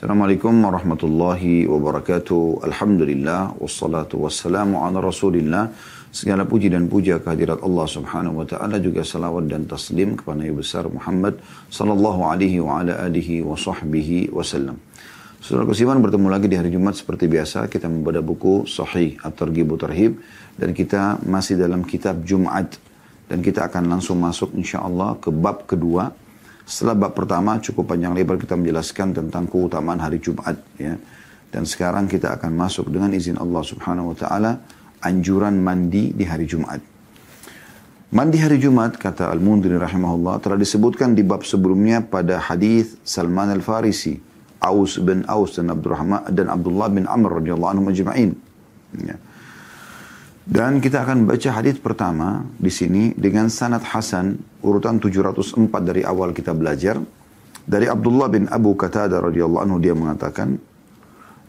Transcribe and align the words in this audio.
Assalamualaikum 0.00 0.64
warahmatullahi 0.64 1.68
wabarakatuh. 1.68 2.64
Alhamdulillah 2.64 3.52
wassalatu 3.60 4.24
wassalamu 4.24 4.80
ala 4.80 4.96
Rasulillah. 4.96 5.76
Segala 6.08 6.48
puji 6.48 6.72
dan 6.72 6.88
puja 6.88 7.20
kehadirat 7.20 7.60
Allah 7.60 7.84
Subhanahu 7.84 8.40
wa 8.40 8.48
taala 8.48 8.80
juga 8.80 9.04
salawat 9.04 9.52
dan 9.52 9.68
taslim 9.68 10.16
kepada 10.16 10.40
Nabi 10.40 10.56
besar 10.56 10.88
Muhammad 10.88 11.36
sallallahu 11.68 12.32
alaihi 12.32 12.64
wa 12.64 12.80
ala 12.80 12.96
alihi 12.96 13.44
wa 13.44 13.52
sahbihi 13.52 14.32
wasallam. 14.32 14.80
Saudara 15.44 15.68
kesiman 15.68 16.00
bertemu 16.00 16.32
lagi 16.32 16.48
di 16.48 16.56
hari 16.56 16.72
Jumat 16.72 16.96
seperti 16.96 17.28
biasa 17.28 17.68
kita 17.68 17.84
membaca 17.92 18.24
buku 18.24 18.64
Sahih 18.64 19.20
At-Targhib 19.20 19.68
Tarhib 19.76 20.16
dan 20.56 20.72
kita 20.72 21.20
masih 21.28 21.60
dalam 21.60 21.84
kitab 21.84 22.24
Jumat 22.24 22.72
dan 23.28 23.44
kita 23.44 23.68
akan 23.68 23.92
langsung 23.92 24.16
masuk 24.16 24.56
insyaallah 24.56 25.20
ke 25.20 25.28
bab 25.28 25.68
kedua 25.68 26.08
setelah 26.70 26.94
bab 26.94 27.18
pertama 27.18 27.58
cukup 27.58 27.90
panjang 27.90 28.14
lebar 28.14 28.38
kita 28.38 28.54
menjelaskan 28.54 29.10
tentang 29.10 29.50
keutamaan 29.50 29.98
hari 29.98 30.22
Jumat 30.22 30.54
ya. 30.78 30.94
Dan 31.50 31.66
sekarang 31.66 32.06
kita 32.06 32.38
akan 32.38 32.54
masuk 32.54 32.94
dengan 32.94 33.10
izin 33.10 33.34
Allah 33.34 33.66
Subhanahu 33.66 34.14
wa 34.14 34.16
taala 34.16 34.62
anjuran 35.02 35.58
mandi 35.58 36.14
di 36.14 36.22
hari 36.22 36.46
Jumat. 36.46 36.78
Mandi 38.14 38.38
hari 38.38 38.62
Jumat 38.62 38.94
kata 38.94 39.34
Al-Mundhiri 39.34 39.82
rahimahullah 39.82 40.38
telah 40.38 40.54
disebutkan 40.54 41.18
di 41.18 41.26
bab 41.26 41.42
sebelumnya 41.42 42.06
pada 42.06 42.38
hadis 42.38 42.94
Salman 43.02 43.50
Al-Farisi, 43.50 44.18
Aus 44.62 45.02
bin 45.02 45.26
Aus 45.26 45.58
dan 45.58 45.74
Abdurrahman 45.74 46.30
dan 46.30 46.54
Abdullah 46.54 46.86
bin 46.86 47.10
Amr 47.10 47.42
radhiyallahu 47.42 47.70
anhu 47.74 47.90
majma'in. 47.90 48.30
Ya. 48.94 49.18
Dan 50.50 50.82
kita 50.82 51.06
akan 51.06 51.30
baca 51.30 51.62
hadis 51.62 51.78
pertama 51.78 52.42
di 52.58 52.74
sini 52.74 53.14
dengan 53.14 53.46
sanad 53.46 53.86
Hasan 53.86 54.34
urutan 54.66 54.98
704 54.98 55.70
dari 55.86 56.02
awal 56.02 56.34
kita 56.34 56.50
belajar. 56.50 56.98
Dari 57.62 57.86
Abdullah 57.86 58.26
bin 58.26 58.50
Abu 58.50 58.74
Qatada 58.74 59.22
radhiyallahu 59.22 59.62
anhu 59.62 59.78
dia 59.78 59.94
mengatakan 59.94 60.58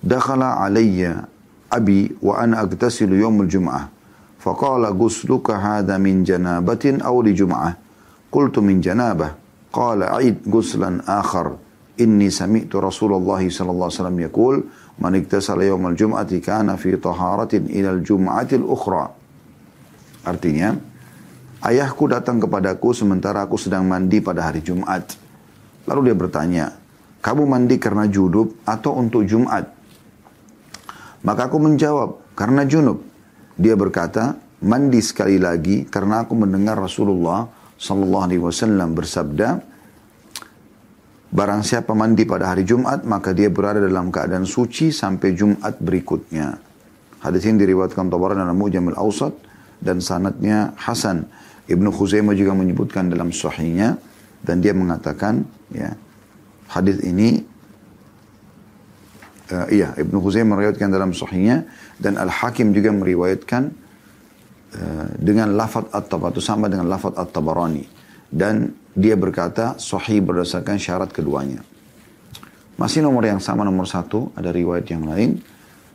dakhala 0.05 0.61
alayya 0.61 1.25
abi 1.73 2.13
wa 2.21 2.45
ana 2.45 2.61
agtasilu 2.61 3.17
yawmul 3.17 3.49
jum'ah 3.49 3.89
faqala 4.37 4.93
ghusluka 4.93 5.57
hadha 5.57 5.97
min 5.97 6.21
janabatin 6.21 7.01
aw 7.01 7.25
li 7.25 7.33
jum'ah. 7.33 7.73
Qultu 8.29 8.61
min 8.61 8.85
janabah. 8.85 9.33
Qala 9.73 10.13
a'id 10.21 10.45
ghuslan 10.45 11.01
akhar. 11.09 11.57
Inni 11.97 12.29
sami'tu 12.29 12.77
Rasulullah 12.77 13.41
sallallahu 13.41 13.89
alaihi 13.89 13.97
wasallam 13.97 14.19
yaqul 14.29 14.55
Man 15.01 15.17
iktasala 15.17 15.65
yawmal 15.65 15.97
jum'ati 15.97 16.37
kana 16.45 16.77
fi 16.77 16.93
taharatin 16.93 17.65
ilal 17.73 18.05
jum'atil 18.05 18.61
ukhra. 18.61 19.09
Artinya, 20.21 20.77
ayahku 21.65 22.05
datang 22.05 22.37
kepadaku 22.37 22.93
sementara 22.93 23.41
aku 23.41 23.57
sedang 23.57 23.89
mandi 23.89 24.21
pada 24.21 24.45
hari 24.45 24.61
Jumat. 24.61 25.17
Lalu 25.89 26.13
dia 26.13 26.15
bertanya, 26.21 26.65
kamu 27.25 27.49
mandi 27.49 27.81
karena 27.81 28.05
junub 28.05 28.53
atau 28.61 29.01
untuk 29.01 29.25
Jumat? 29.25 29.65
Maka 31.25 31.49
aku 31.49 31.57
menjawab, 31.57 32.37
karena 32.37 32.61
junub. 32.69 33.01
Dia 33.57 33.73
berkata, 33.73 34.37
mandi 34.61 35.01
sekali 35.01 35.41
lagi 35.41 35.89
karena 35.89 36.21
aku 36.21 36.37
mendengar 36.37 36.77
Rasulullah 36.77 37.49
sallallahu 37.81 38.25
alaihi 38.29 38.41
wasallam 38.45 38.93
bersabda, 38.93 39.65
Barang 41.31 41.63
siapa 41.63 41.95
mandi 41.95 42.27
pada 42.27 42.51
hari 42.51 42.67
Jumat, 42.67 43.07
maka 43.07 43.31
dia 43.31 43.47
berada 43.47 43.79
dalam 43.79 44.11
keadaan 44.11 44.43
suci 44.43 44.91
sampai 44.91 45.31
Jumat 45.31 45.79
berikutnya. 45.79 46.59
Hadis 47.23 47.47
ini 47.47 47.63
diriwayatkan 47.63 48.11
Tabaran 48.11 48.35
dalam 48.35 48.59
Mujam 48.59 48.91
al-Awsat 48.91 49.31
dan 49.79 50.03
sanatnya 50.03 50.75
Hasan. 50.75 51.23
Ibnu 51.71 51.87
Khuzaimah 51.87 52.35
juga 52.35 52.51
menyebutkan 52.51 53.07
dalam 53.07 53.31
sahihnya 53.31 53.95
dan 54.43 54.59
dia 54.59 54.75
mengatakan 54.75 55.47
ya 55.71 55.95
hadis 56.67 56.99
ini 56.99 57.39
uh, 59.55 59.67
iya 59.71 59.95
Ibnu 59.95 60.19
Khuzaimah 60.19 60.59
meriwayatkan 60.59 60.89
dalam 60.91 61.15
sahihnya 61.15 61.63
dan 61.95 62.19
Al-Hakim 62.19 62.75
juga 62.75 62.91
meriwayatkan 62.91 63.71
uh, 64.75 65.07
dengan 65.15 65.55
lafaz 65.55 65.87
at-Tabarani 65.95 66.43
sama 66.43 66.67
dengan 66.67 66.91
lafaz 66.91 67.15
at-Tabarani 67.15 67.85
dan 68.33 68.75
dia 68.95 69.15
berkata 69.15 69.79
sahih 69.79 70.19
berdasarkan 70.19 70.75
syarat 70.75 71.09
keduanya. 71.15 71.63
Masih 72.75 73.05
nomor 73.05 73.23
yang 73.27 73.39
sama 73.39 73.61
nomor 73.61 73.85
satu, 73.85 74.33
ada 74.33 74.49
riwayat 74.49 74.89
yang 74.89 75.05
lain. 75.05 75.37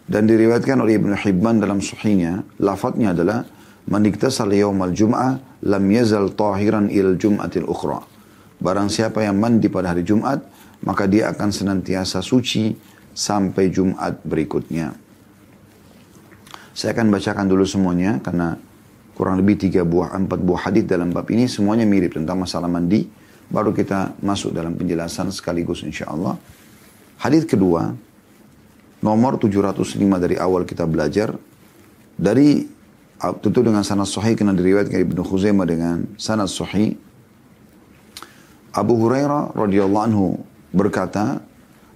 Dan 0.06 0.30
diriwayatkan 0.30 0.78
oleh 0.78 1.02
Ibn 1.02 1.18
Hibban 1.18 1.58
dalam 1.58 1.82
sahihnya, 1.82 2.46
lafadznya 2.62 3.10
adalah 3.10 3.42
Man 3.86 4.02
iktasal 4.02 4.50
yawmal 4.50 4.90
jum'ah 4.90 5.62
lam 5.62 5.84
yazal 5.94 6.34
tahiran 6.34 6.90
il 6.90 7.14
jum'atil 7.14 7.70
ukhra. 7.70 8.02
Barang 8.58 8.90
siapa 8.90 9.22
yang 9.22 9.38
mandi 9.38 9.70
pada 9.70 9.94
hari 9.94 10.02
Jumat, 10.02 10.42
maka 10.82 11.06
dia 11.06 11.30
akan 11.30 11.54
senantiasa 11.54 12.18
suci 12.18 12.74
sampai 13.14 13.70
Jumat 13.70 14.26
berikutnya. 14.26 14.90
Saya 16.76 16.92
akan 16.98 17.08
bacakan 17.14 17.46
dulu 17.46 17.64
semuanya 17.64 18.18
karena 18.20 18.58
kurang 19.16 19.40
lebih 19.40 19.56
tiga 19.56 19.80
buah, 19.80 20.12
empat 20.12 20.44
buah 20.44 20.68
hadis 20.68 20.84
dalam 20.84 21.08
bab 21.08 21.24
ini 21.32 21.48
semuanya 21.48 21.88
mirip 21.88 22.12
tentang 22.20 22.36
masalah 22.36 22.68
mandi. 22.68 23.08
Baru 23.48 23.72
kita 23.72 24.20
masuk 24.20 24.52
dalam 24.52 24.76
penjelasan 24.76 25.32
sekaligus 25.32 25.80
insya 25.80 26.12
Allah. 26.12 26.36
Hadis 27.16 27.48
kedua, 27.48 27.96
nomor 29.00 29.40
705 29.40 29.96
dari 30.20 30.36
awal 30.36 30.68
kita 30.68 30.84
belajar. 30.84 31.32
Dari, 32.16 32.60
tentu 33.40 33.60
dengan 33.64 33.80
sanad 33.80 34.04
sahih 34.04 34.36
kena 34.36 34.52
diriwayatkan 34.52 35.00
Ibnu 35.00 35.24
Khuzaimah 35.24 35.64
dengan 35.64 35.96
sanad 36.20 36.52
sahih. 36.52 36.92
Abu 38.76 39.00
Hurairah 39.00 39.56
radhiyallahu 39.56 40.04
anhu 40.12 40.36
berkata, 40.76 41.40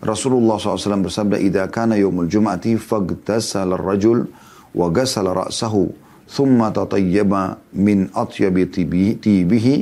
Rasulullah 0.01 0.57
SAW 0.57 1.05
bersabda, 1.05 1.37
"Idza 1.37 1.69
kana 1.69 2.01
yaumul 2.01 2.25
jum'ati 2.25 2.81
fagtasala 2.81 3.77
ar-rajul 3.77 4.25
wa 4.73 4.89
ra'sahu 4.89 6.10
thumma 6.31 6.71
tatayyaba 6.71 7.59
min 7.75 8.07
atyabi 8.15 8.71
tibihi 8.71 9.75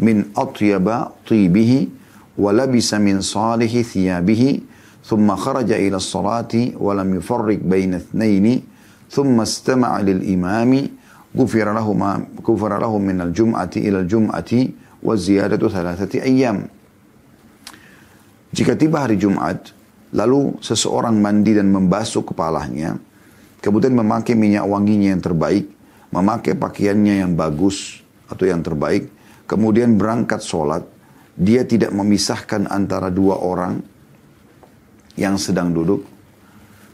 min 0.00 0.32
atyaba 0.32 1.12
tibihi 1.28 1.92
wa 2.40 2.50
labisa 2.56 2.96
min 2.96 3.20
salihi 3.20 3.84
thiyabihi 3.84 4.50
thumma 5.04 5.36
kharaja 5.36 5.76
ila 5.76 6.00
salati 6.00 6.72
wa 6.72 6.96
lam 6.96 7.20
yufarriq 7.20 7.60
baina 7.60 8.00
استمع 8.00 8.64
thumma 9.12 9.44
istama'a 9.44 10.00
lil 10.00 10.24
imami 10.24 10.88
ghufira 11.36 11.76
lahum 11.76 12.00
ghufira 12.40 12.80
lahum 12.80 13.04
min 13.04 13.20
al 13.20 13.30
jum'ati 13.30 13.84
ila 13.84 14.00
al 14.00 14.08
jum'ati 14.08 14.60
wa 15.04 15.14
ziyadatu 15.14 15.68
jika 18.54 18.78
tiba 18.78 19.02
hari 19.02 19.18
Jumat 19.18 19.74
lalu 20.14 20.56
seseorang 20.62 21.18
mandi 21.18 21.52
dan 21.52 21.68
membasuh 21.68 22.24
kepalanya 22.24 22.96
kemudian 23.60 23.92
memakai 23.92 24.38
minyak 24.38 24.64
wanginya 24.64 25.10
yang 25.12 25.22
terbaik 25.22 25.73
memakai 26.14 26.54
pakaiannya 26.54 27.26
yang 27.26 27.34
bagus 27.34 27.98
atau 28.30 28.46
yang 28.46 28.62
terbaik, 28.62 29.10
kemudian 29.50 29.98
berangkat 29.98 30.38
sholat, 30.46 30.86
dia 31.34 31.66
tidak 31.66 31.90
memisahkan 31.90 32.70
antara 32.70 33.10
dua 33.10 33.42
orang 33.42 33.82
yang 35.18 35.34
sedang 35.34 35.74
duduk, 35.74 36.06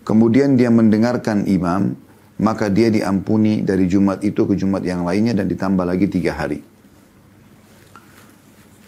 kemudian 0.08 0.56
dia 0.56 0.72
mendengarkan 0.72 1.44
imam, 1.44 1.92
maka 2.40 2.72
dia 2.72 2.88
diampuni 2.88 3.60
dari 3.60 3.84
Jumat 3.84 4.24
itu 4.24 4.48
ke 4.48 4.56
Jumat 4.56 4.80
yang 4.80 5.04
lainnya 5.04 5.36
dan 5.36 5.44
ditambah 5.44 5.84
lagi 5.84 6.08
tiga 6.08 6.40
hari. 6.40 6.64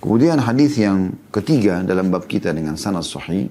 Kemudian 0.00 0.40
hadis 0.40 0.80
yang 0.80 1.14
ketiga 1.28 1.84
dalam 1.84 2.08
bab 2.08 2.24
kita 2.24 2.50
dengan 2.50 2.74
sanad 2.80 3.04
sahih, 3.04 3.46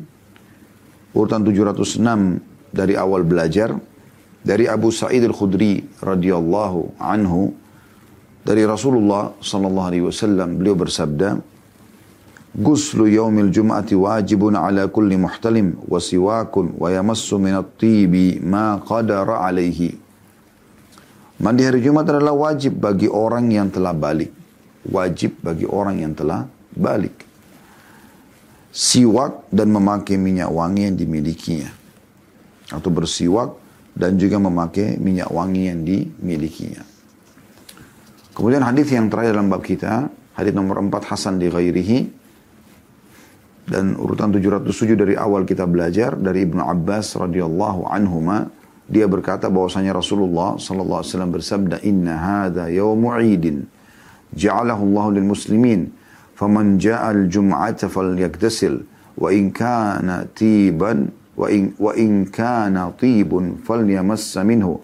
urutan 1.13 1.45
706 1.45 2.73
dari 2.73 2.97
awal 2.97 3.23
belajar, 3.23 3.71
dari 4.41 4.65
Abu 4.65 4.89
Sa'id 4.89 5.21
Al-Khudri 5.21 6.01
radhiyallahu 6.01 6.97
anhu 6.97 7.53
dari 8.41 8.65
Rasulullah 8.65 9.37
sallallahu 9.37 9.87
alaihi 9.93 10.05
wasallam 10.05 10.57
beliau 10.57 10.73
bersabda 10.73 11.37
Guslu 12.51 13.07
yaumil 13.07 13.47
jum'ati 13.47 13.95
wajibun 13.95 14.59
ala 14.59 14.91
kulli 14.91 15.15
muhtalim 15.15 15.79
wa 15.87 16.03
siwakun 16.03 16.75
wa 16.75 16.91
yamassu 16.91 17.39
min 17.39 17.55
at-tibi 17.55 18.43
ma 18.43 18.75
qadara 18.83 19.47
alaihi. 19.47 19.95
Mandi 21.39 21.63
hari 21.63 21.79
Jumat 21.79 22.11
adalah 22.11 22.35
wajib 22.35 22.75
bagi 22.75 23.07
orang 23.07 23.47
yang 23.55 23.71
telah 23.71 23.95
balik. 23.95 24.35
Wajib 24.83 25.39
bagi 25.39 25.63
orang 25.63 26.03
yang 26.03 26.11
telah 26.11 26.43
balik. 26.75 27.23
Siwak 28.75 29.47
dan 29.47 29.71
memakai 29.71 30.19
minyak 30.19 30.51
wangi 30.51 30.91
yang 30.91 30.99
dimilikinya. 30.99 31.71
Atau 32.67 32.91
bersiwak 32.91 33.55
dan 33.95 34.15
juga 34.15 34.39
memakai 34.39 34.95
minyak 34.97 35.29
wangi 35.29 35.67
yang 35.67 35.83
dimilikinya. 35.83 36.83
Kemudian 38.31 38.63
hadis 38.63 38.87
yang 38.89 39.11
terakhir 39.11 39.35
dalam 39.35 39.51
bab 39.51 39.61
kita, 39.61 40.07
hadis 40.39 40.53
nomor 40.55 40.79
4 40.79 40.91
Hasan 41.03 41.35
di 41.35 41.51
ghairihi 41.51 41.99
dan 43.67 43.95
urutan 43.99 44.33
707 44.33 44.97
dari 44.97 45.13
awal 45.15 45.45
kita 45.45 45.67
belajar 45.69 46.17
dari 46.17 46.47
Ibnu 46.47 46.63
Abbas 46.63 47.15
radhiyallahu 47.19 47.87
anhuma 47.87 48.49
dia 48.91 49.07
berkata 49.07 49.47
bahwasanya 49.47 49.95
Rasulullah 49.95 50.59
sallallahu 50.59 50.99
alaihi 50.99 51.11
wasallam 51.13 51.31
bersabda 51.31 51.75
inna 51.85 52.13
hadza 52.17 52.67
yaumu 52.67 53.13
'idin 53.15 53.63
ja'alahu 54.35 54.81
Allah 54.91 55.05
lil 55.21 55.27
muslimin 55.29 55.93
faman 56.35 56.81
ja'a 56.81 57.15
al 57.15 57.31
jum'ata 57.31 57.87
falyaktasil 57.87 58.83
wa 59.15 59.29
in 59.31 59.53
kana 59.53 60.27
tiban 60.33 61.13
wa 61.77 61.91
in 61.97 62.29
kana 62.29 62.93
tibun 62.93 63.57
falyamassa 63.65 64.45
minhu 64.45 64.81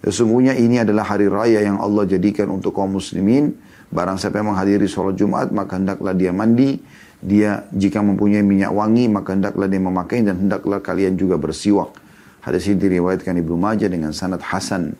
Sesungguhnya 0.00 0.56
ini 0.56 0.80
adalah 0.80 1.04
hari 1.04 1.28
raya 1.28 1.60
yang 1.60 1.76
Allah 1.76 2.08
jadikan 2.08 2.48
untuk 2.48 2.72
kaum 2.72 2.96
muslimin. 2.96 3.52
Barang 3.92 4.16
siapa 4.16 4.40
yang 4.40 4.56
menghadiri 4.56 4.88
sholat 4.88 5.18
Jumat, 5.20 5.52
maka 5.52 5.76
hendaklah 5.76 6.16
dia 6.16 6.32
mandi. 6.32 6.80
Dia 7.20 7.68
jika 7.68 8.00
mempunyai 8.00 8.40
minyak 8.40 8.72
wangi, 8.72 9.12
maka 9.12 9.36
hendaklah 9.36 9.68
dia 9.68 9.82
memakai 9.82 10.24
dan 10.24 10.48
hendaklah 10.48 10.80
kalian 10.80 11.20
juga 11.20 11.36
bersiwak. 11.36 11.92
Hadis 12.40 12.72
ini 12.72 12.80
diriwayatkan 12.80 13.36
Ibnu 13.36 13.60
Majah 13.60 13.92
dengan 13.92 14.16
sanad 14.16 14.40
Hasan. 14.40 14.96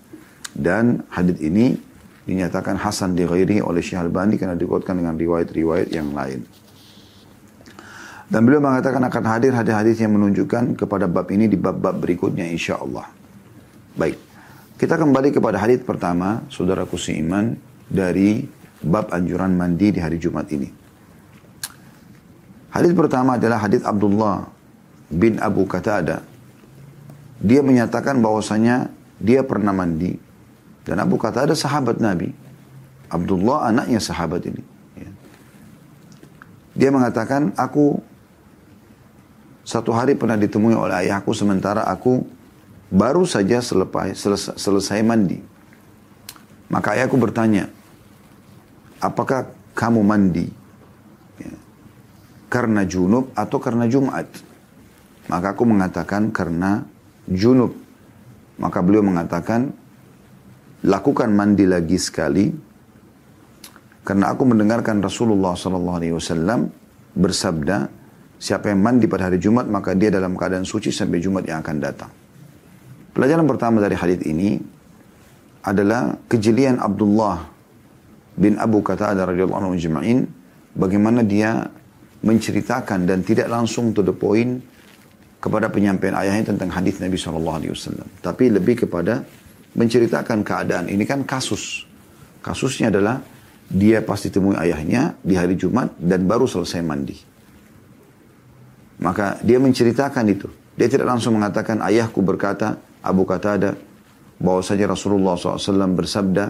Dan 0.52 1.00
hadis 1.08 1.40
ini 1.40 1.80
dinyatakan 2.28 2.76
Hasan 2.76 3.16
di 3.16 3.24
ghairi 3.24 3.64
oleh 3.64 3.80
Syekh 3.80 4.04
Albani 4.04 4.36
karena 4.36 4.52
dikuatkan 4.52 5.00
dengan 5.00 5.16
riwayat-riwayat 5.16 5.88
yang 5.88 6.12
lain. 6.12 6.44
Dan 8.30 8.46
beliau 8.46 8.62
mengatakan 8.62 9.02
akan 9.02 9.24
hadir 9.26 9.50
hadis-hadis 9.50 9.98
yang 9.98 10.14
menunjukkan 10.14 10.78
kepada 10.78 11.10
bab 11.10 11.26
ini 11.34 11.50
di 11.50 11.58
bab-bab 11.58 11.98
berikutnya 11.98 12.46
insya 12.46 12.78
Allah. 12.78 13.10
Baik. 13.98 14.14
Kita 14.78 14.94
kembali 14.94 15.34
kepada 15.34 15.58
hadis 15.58 15.82
pertama, 15.82 16.46
saudaraku 16.46 16.94
seiman, 16.94 17.58
dari 17.90 18.46
bab 18.86 19.10
anjuran 19.10 19.58
mandi 19.58 19.90
di 19.90 19.98
hari 19.98 20.22
Jumat 20.22 20.46
ini. 20.54 20.70
Hadis 22.70 22.94
pertama 22.94 23.34
adalah 23.34 23.66
hadis 23.66 23.82
Abdullah 23.82 24.46
bin 25.10 25.42
Abu 25.42 25.66
Qatada. 25.66 26.22
Dia 27.42 27.66
menyatakan 27.66 28.22
bahwasanya 28.22 28.94
dia 29.18 29.42
pernah 29.42 29.74
mandi 29.74 30.14
dan 30.86 31.02
Abu 31.02 31.18
Qatada 31.18 31.58
sahabat 31.58 31.98
Nabi. 31.98 32.30
Abdullah 33.10 33.74
anaknya 33.74 33.98
sahabat 33.98 34.46
ini. 34.46 34.62
Ya. 34.94 35.10
Dia 36.78 36.90
mengatakan, 36.94 37.50
aku 37.58 37.98
satu 39.62 39.92
hari 39.94 40.16
pernah 40.16 40.40
ditemui 40.40 40.74
oleh 40.74 41.08
ayahku 41.08 41.30
sementara 41.36 41.84
aku 41.86 42.24
Baru 42.90 43.22
saja 43.22 43.62
selesai, 43.62 44.18
selesai, 44.58 44.98
mandi. 45.06 45.38
Maka 46.74 46.98
ayahku 46.98 47.14
bertanya, 47.22 47.70
apakah 48.98 49.46
kamu 49.78 50.02
mandi 50.02 50.50
ya, 51.38 51.54
karena 52.50 52.82
junub 52.82 53.30
atau 53.38 53.62
karena 53.62 53.86
Jumat? 53.86 54.26
Maka 55.30 55.54
aku 55.54 55.62
mengatakan 55.62 56.34
karena 56.34 56.82
junub. 57.30 57.78
Maka 58.58 58.82
beliau 58.82 59.06
mengatakan, 59.06 59.70
lakukan 60.82 61.30
mandi 61.30 61.70
lagi 61.70 61.94
sekali, 61.94 62.50
karena 64.02 64.34
aku 64.34 64.50
mendengarkan 64.50 64.98
Rasulullah 64.98 65.54
SAW 65.54 66.66
bersabda, 67.14 67.86
siapa 68.40 68.72
yang 68.72 68.80
mandi 68.80 69.04
pada 69.04 69.28
hari 69.28 69.36
Jumat 69.36 69.68
maka 69.68 69.92
dia 69.92 70.08
dalam 70.08 70.32
keadaan 70.32 70.64
suci 70.64 70.88
sampai 70.88 71.20
Jumat 71.20 71.44
yang 71.44 71.60
akan 71.60 71.76
datang. 71.76 72.10
Pelajaran 73.12 73.44
pertama 73.44 73.84
dari 73.84 73.94
hadis 73.94 74.24
ini 74.24 74.56
adalah 75.60 76.16
kejelian 76.24 76.80
Abdullah 76.80 77.44
bin 78.40 78.56
Abu 78.56 78.80
Qatadah 78.80 79.28
radhiyallahu 79.28 79.60
anhu 79.60 79.76
jema'in 79.76 80.24
bagaimana 80.72 81.20
dia 81.20 81.68
menceritakan 82.24 83.04
dan 83.04 83.20
tidak 83.20 83.52
langsung 83.52 83.92
to 83.92 84.00
the 84.00 84.16
point 84.16 84.64
kepada 85.40 85.68
penyampaian 85.72 86.16
ayahnya 86.20 86.52
tentang 86.56 86.68
hadis 86.72 87.00
Nabi 87.00 87.16
SAW. 87.16 87.60
Tapi 88.20 88.44
lebih 88.52 88.84
kepada 88.84 89.24
menceritakan 89.72 90.44
keadaan. 90.44 90.92
Ini 90.92 91.04
kan 91.08 91.24
kasus. 91.24 91.88
Kasusnya 92.44 92.92
adalah 92.92 93.24
dia 93.68 94.04
pasti 94.04 94.28
temui 94.28 94.56
ayahnya 94.60 95.16
di 95.24 95.36
hari 95.36 95.56
Jumat 95.56 95.96
dan 95.96 96.28
baru 96.28 96.44
selesai 96.44 96.80
mandi. 96.84 97.29
Maka 99.00 99.40
dia 99.40 99.56
menceritakan 99.56 100.24
itu. 100.28 100.48
Dia 100.76 100.88
tidak 100.88 101.16
langsung 101.16 101.36
mengatakan 101.36 101.80
ayahku 101.80 102.20
berkata, 102.20 102.76
Abu 103.00 103.24
Qatada 103.24 103.76
bahwasanya 104.40 104.92
Rasulullah 104.92 105.36
SAW 105.36 105.96
bersabda 105.96 106.44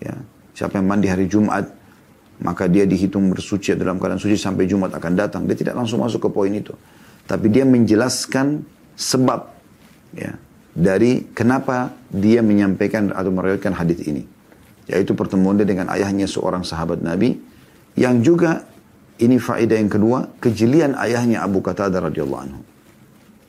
ya 0.00 0.14
siapa 0.52 0.80
yang 0.80 0.88
mandi 0.88 1.08
hari 1.08 1.28
Jumat 1.28 1.68
maka 2.38 2.70
dia 2.70 2.86
dihitung 2.86 3.34
bersuci 3.34 3.74
dalam 3.74 3.98
keadaan 3.98 4.22
suci 4.22 4.38
sampai 4.38 4.70
Jumat 4.70 4.94
akan 4.94 5.12
datang. 5.18 5.42
Dia 5.44 5.58
tidak 5.58 5.74
langsung 5.74 5.98
masuk 5.98 6.28
ke 6.28 6.30
poin 6.30 6.52
itu. 6.54 6.70
Tapi 7.26 7.50
dia 7.50 7.66
menjelaskan 7.66 8.62
sebab 8.94 9.50
ya 10.14 10.38
dari 10.70 11.26
kenapa 11.34 11.90
dia 12.08 12.38
menyampaikan 12.40 13.10
atau 13.10 13.34
meriwayatkan 13.34 13.74
hadis 13.74 13.98
ini. 14.06 14.22
Yaitu 14.86 15.18
pertemuan 15.18 15.58
dia 15.58 15.66
dengan 15.66 15.90
ayahnya 15.92 16.30
seorang 16.30 16.62
sahabat 16.62 17.02
Nabi 17.02 17.36
yang 17.98 18.22
juga 18.22 18.64
ini 19.18 19.36
faedah 19.36 19.76
yang 19.78 19.90
kedua 19.90 20.38
kejelian 20.38 20.94
ayahnya 20.94 21.42
Abu 21.42 21.58
Qatadah 21.58 22.10
radhiyallahu 22.10 22.42
anhu. 22.42 22.62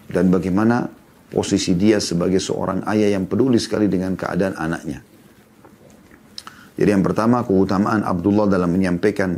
Dan 0.09 0.33
bagaimana 0.33 0.89
posisi 1.29 1.77
dia 1.77 2.01
sebagai 2.01 2.41
seorang 2.41 2.81
ayah 2.89 3.13
yang 3.13 3.29
peduli 3.29 3.61
sekali 3.61 3.85
dengan 3.85 4.17
keadaan 4.17 4.57
anaknya. 4.57 4.99
Jadi 6.79 6.89
yang 6.89 7.05
pertama 7.05 7.45
keutamaan 7.45 8.01
Abdullah 8.01 8.49
dalam 8.49 8.71
menyampaikan 8.73 9.37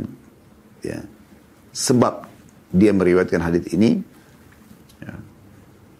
ya, 0.80 1.02
sebab 1.74 2.24
dia 2.72 2.94
meriwayatkan 2.96 3.40
hadis 3.42 3.68
ini 3.74 4.00
ya, 5.02 5.14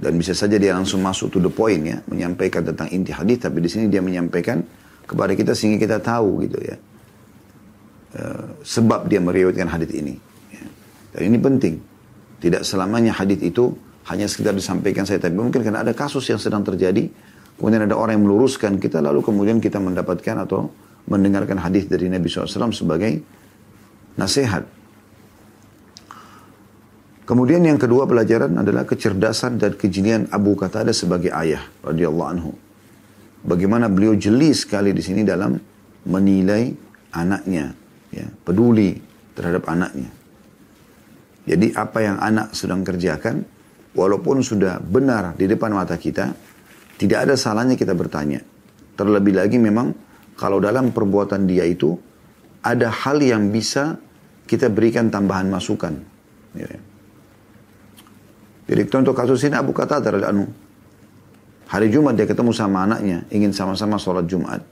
dan 0.00 0.12
bisa 0.16 0.32
saja 0.32 0.56
dia 0.56 0.72
langsung 0.72 1.04
masuk 1.04 1.28
to 1.34 1.38
the 1.42 1.52
point 1.52 1.82
ya 1.84 2.00
menyampaikan 2.08 2.64
tentang 2.64 2.88
inti 2.88 3.12
hadis 3.12 3.42
tapi 3.42 3.60
di 3.60 3.68
sini 3.68 3.90
dia 3.92 4.00
menyampaikan 4.00 4.64
kepada 5.04 5.36
kita 5.36 5.52
sehingga 5.52 5.82
kita 5.82 5.98
tahu 6.00 6.46
gitu 6.48 6.62
ya 6.62 6.78
uh, 8.16 8.56
sebab 8.62 9.08
dia 9.08 9.20
meriwayatkan 9.22 9.68
hadis 9.68 9.90
ini. 9.92 10.14
Ya. 10.52 10.64
dan 11.16 11.22
ini 11.32 11.38
penting. 11.38 11.74
Tidak 12.42 12.66
selamanya 12.66 13.14
hadis 13.14 13.38
itu 13.38 13.70
hanya 14.10 14.26
sekedar 14.26 14.50
disampaikan 14.50 15.06
saya 15.06 15.22
tapi 15.22 15.38
mungkin 15.38 15.62
karena 15.62 15.86
ada 15.86 15.94
kasus 15.94 16.26
yang 16.26 16.42
sedang 16.42 16.66
terjadi 16.66 17.06
kemudian 17.54 17.86
ada 17.86 17.94
orang 17.94 18.18
yang 18.18 18.26
meluruskan 18.26 18.82
kita 18.82 18.98
lalu 18.98 19.22
kemudian 19.22 19.62
kita 19.62 19.78
mendapatkan 19.78 20.42
atau 20.42 20.66
mendengarkan 21.06 21.58
hadis 21.62 21.86
dari 21.86 22.10
Nabi 22.10 22.26
SAW 22.26 22.74
sebagai 22.74 23.22
nasihat. 24.18 24.66
Kemudian 27.22 27.62
yang 27.62 27.78
kedua 27.78 28.04
pelajaran 28.04 28.50
adalah 28.58 28.82
kecerdasan 28.82 29.56
dan 29.62 29.78
kejelian 29.78 30.26
Abu 30.34 30.58
Qatada 30.58 30.90
sebagai 30.90 31.30
ayah 31.30 31.62
radhiyallahu 31.86 32.28
anhu. 32.28 32.50
Bagaimana 33.46 33.86
beliau 33.86 34.18
jeli 34.18 34.50
sekali 34.50 34.90
di 34.90 35.02
sini 35.02 35.22
dalam 35.22 35.54
menilai 36.06 36.74
anaknya 37.14 37.74
ya 38.12 38.28
peduli 38.44 39.00
terhadap 39.32 39.64
anaknya 39.66 40.12
jadi 41.42 41.74
apa 41.74 41.98
yang 42.06 42.16
anak 42.22 42.54
sedang 42.54 42.86
kerjakan 42.86 43.42
walaupun 43.98 44.46
sudah 44.46 44.78
benar 44.78 45.34
di 45.34 45.50
depan 45.50 45.74
mata 45.74 45.98
kita, 45.98 46.30
tidak 46.98 47.18
ada 47.28 47.34
salahnya 47.34 47.74
kita 47.74 47.98
bertanya. 47.98 48.38
Terlebih 48.94 49.34
lagi 49.34 49.58
memang 49.58 49.90
kalau 50.38 50.62
dalam 50.62 50.94
perbuatan 50.94 51.48
dia 51.50 51.66
itu 51.66 51.98
ada 52.62 52.94
hal 52.94 53.18
yang 53.18 53.50
bisa 53.50 53.98
kita 54.46 54.70
berikan 54.70 55.10
tambahan 55.10 55.50
masukan. 55.50 55.98
Ya. 56.54 56.70
Jadi 58.70 58.82
contoh 58.86 59.10
kasus 59.10 59.42
ini 59.42 59.58
Abu 59.58 59.74
Qatada 59.74 60.14
anu 60.22 60.46
hari 61.66 61.90
Jumat 61.90 62.14
dia 62.14 62.28
ketemu 62.28 62.54
sama 62.54 62.86
anaknya 62.86 63.26
ingin 63.34 63.50
sama-sama 63.50 63.98
sholat 63.98 64.30
Jumat 64.30 64.62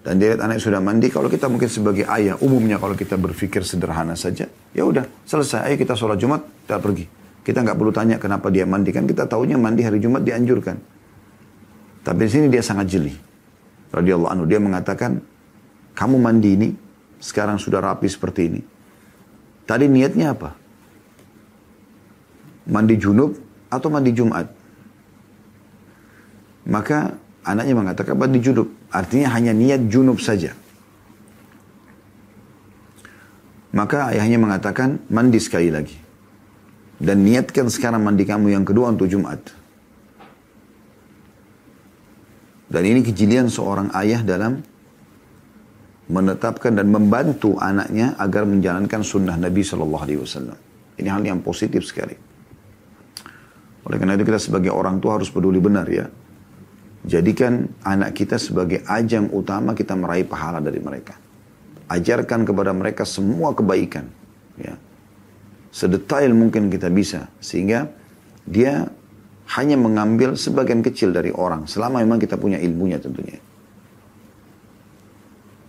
dan 0.00 0.16
dia 0.16 0.32
lihat 0.32 0.40
anaknya 0.40 0.62
sudah 0.64 0.80
mandi 0.80 1.12
kalau 1.12 1.28
kita 1.28 1.46
mungkin 1.52 1.68
sebagai 1.68 2.08
ayah 2.08 2.40
umumnya 2.40 2.80
kalau 2.80 2.96
kita 2.96 3.20
berpikir 3.20 3.60
sederhana 3.64 4.16
saja 4.16 4.48
ya 4.72 4.82
udah 4.82 5.04
selesai 5.28 5.68
ayo 5.68 5.76
kita 5.76 5.92
sholat 5.92 6.16
Jumat 6.16 6.40
kita 6.64 6.80
pergi 6.80 7.20
kita 7.40 7.64
nggak 7.64 7.76
perlu 7.76 7.92
tanya 7.92 8.20
kenapa 8.20 8.52
dia 8.52 8.68
mandi 8.68 8.92
kan 8.92 9.08
kita 9.08 9.24
tahunya 9.24 9.56
mandi 9.56 9.80
hari 9.80 9.96
Jumat 9.98 10.20
dianjurkan. 10.20 10.76
Tapi 12.04 12.20
di 12.28 12.30
sini 12.30 12.46
dia 12.52 12.60
sangat 12.60 12.86
jeli. 12.88 13.12
Radhiyallahu 13.90 14.30
anhu 14.30 14.44
dia 14.46 14.60
mengatakan, 14.60 15.20
kamu 15.96 16.16
mandi 16.20 16.50
ini 16.56 16.68
sekarang 17.20 17.56
sudah 17.56 17.80
rapi 17.80 18.06
seperti 18.08 18.40
ini. 18.48 18.60
Tadi 19.64 19.84
niatnya 19.88 20.36
apa? 20.36 20.50
Mandi 22.70 22.94
junub 23.00 23.34
atau 23.72 23.88
mandi 23.88 24.10
Jumat? 24.14 24.46
Maka 26.70 27.18
anaknya 27.46 27.74
mengatakan 27.76 28.14
mandi 28.16 28.38
junub. 28.42 28.68
Artinya 28.90 29.32
hanya 29.36 29.52
niat 29.54 29.88
junub 29.88 30.18
saja. 30.20 30.52
Maka 33.70 34.10
ayahnya 34.10 34.38
mengatakan 34.42 34.98
mandi 35.08 35.38
sekali 35.38 35.70
lagi. 35.70 35.94
Dan 37.00 37.24
niatkan 37.24 37.70
sekarang 37.70 38.02
mandi 38.02 38.28
kamu 38.28 38.52
yang 38.52 38.66
kedua 38.66 38.92
untuk 38.92 39.08
Jumat. 39.08 39.40
Dan 42.70 42.82
ini 42.86 43.00
kejelian 43.02 43.50
seorang 43.50 43.90
ayah 43.98 44.22
dalam 44.22 44.62
menetapkan 46.10 46.74
dan 46.74 46.90
membantu 46.90 47.58
anaknya 47.58 48.18
agar 48.18 48.46
menjalankan 48.46 49.02
sunnah 49.06 49.38
Nabi 49.38 49.62
Shallallahu 49.62 50.02
Alaihi 50.02 50.20
Wasallam. 50.22 50.58
Ini 50.98 51.08
hal 51.08 51.22
yang 51.22 51.40
positif 51.40 51.86
sekali. 51.86 52.14
Oleh 53.86 53.96
karena 53.96 54.14
itu 54.18 54.26
kita 54.26 54.38
sebagai 54.38 54.70
orang 54.74 55.00
tua 55.00 55.16
harus 55.16 55.30
peduli 55.32 55.62
benar 55.62 55.86
ya. 55.88 56.06
Jadikan 57.00 57.68
anak 57.80 58.12
kita 58.12 58.36
sebagai 58.36 58.84
ajang 58.84 59.32
utama 59.32 59.72
kita 59.72 59.96
meraih 59.96 60.28
pahala 60.28 60.60
dari 60.60 60.78
mereka. 60.82 61.16
Ajarkan 61.88 62.44
kepada 62.44 62.70
mereka 62.76 63.08
semua 63.08 63.56
kebaikan. 63.56 64.06
Ya 64.60 64.76
sedetail 65.70 66.34
mungkin 66.34 66.66
kita 66.68 66.90
bisa 66.90 67.30
sehingga 67.38 67.86
dia 68.42 68.90
hanya 69.58 69.78
mengambil 69.78 70.34
sebagian 70.34 70.82
kecil 70.82 71.14
dari 71.14 71.30
orang 71.30 71.66
selama 71.66 72.02
memang 72.02 72.18
kita 72.18 72.38
punya 72.38 72.58
ilmunya 72.58 72.98
tentunya. 72.98 73.38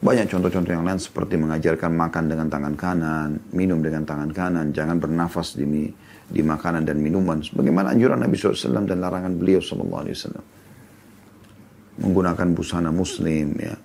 Banyak 0.02 0.34
contoh-contoh 0.34 0.74
yang 0.74 0.82
lain 0.82 0.98
seperti 0.98 1.38
mengajarkan 1.38 1.94
makan 1.94 2.26
dengan 2.26 2.50
tangan 2.50 2.74
kanan, 2.74 3.38
minum 3.54 3.86
dengan 3.86 4.02
tangan 4.02 4.34
kanan, 4.34 4.74
jangan 4.74 4.98
bernafas 4.98 5.54
di, 5.54 5.94
di 6.26 6.42
makanan 6.42 6.90
dan 6.90 6.98
minuman. 6.98 7.38
Sebagaimana 7.46 7.94
anjuran 7.94 8.18
Nabi 8.18 8.34
SAW 8.34 8.90
dan 8.90 8.98
larangan 8.98 9.38
beliau 9.38 9.62
SAW. 9.62 10.42
Menggunakan 12.00 12.48
busana 12.56 12.94
muslim, 12.94 13.58
ya. 13.60 13.76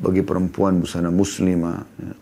Bagi 0.00 0.24
perempuan 0.24 0.80
busana 0.80 1.12
muslimah, 1.12 1.80
ya. 2.00 2.14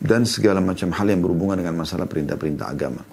Dan 0.00 0.24
segala 0.24 0.64
macam 0.64 0.92
hal 0.96 1.06
yang 1.12 1.20
berhubungan 1.20 1.60
dengan 1.60 1.76
masalah 1.76 2.08
perintah-perintah 2.08 2.66
agama. 2.72 3.04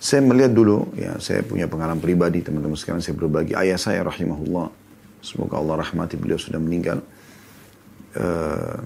Saya 0.00 0.24
melihat 0.24 0.56
dulu, 0.56 0.96
ya 0.96 1.20
saya 1.20 1.44
punya 1.44 1.68
pengalaman 1.68 2.00
pribadi, 2.00 2.40
teman-teman 2.40 2.80
sekarang 2.80 3.04
saya 3.04 3.12
berbagi. 3.20 3.52
Ayah 3.52 3.76
saya 3.76 4.00
rahimahullah, 4.00 4.72
Semoga 5.20 5.60
Allah 5.60 5.84
rahmati 5.84 6.16
beliau 6.16 6.40
sudah 6.40 6.56
meninggal. 6.56 7.04
Uh, 8.16 8.80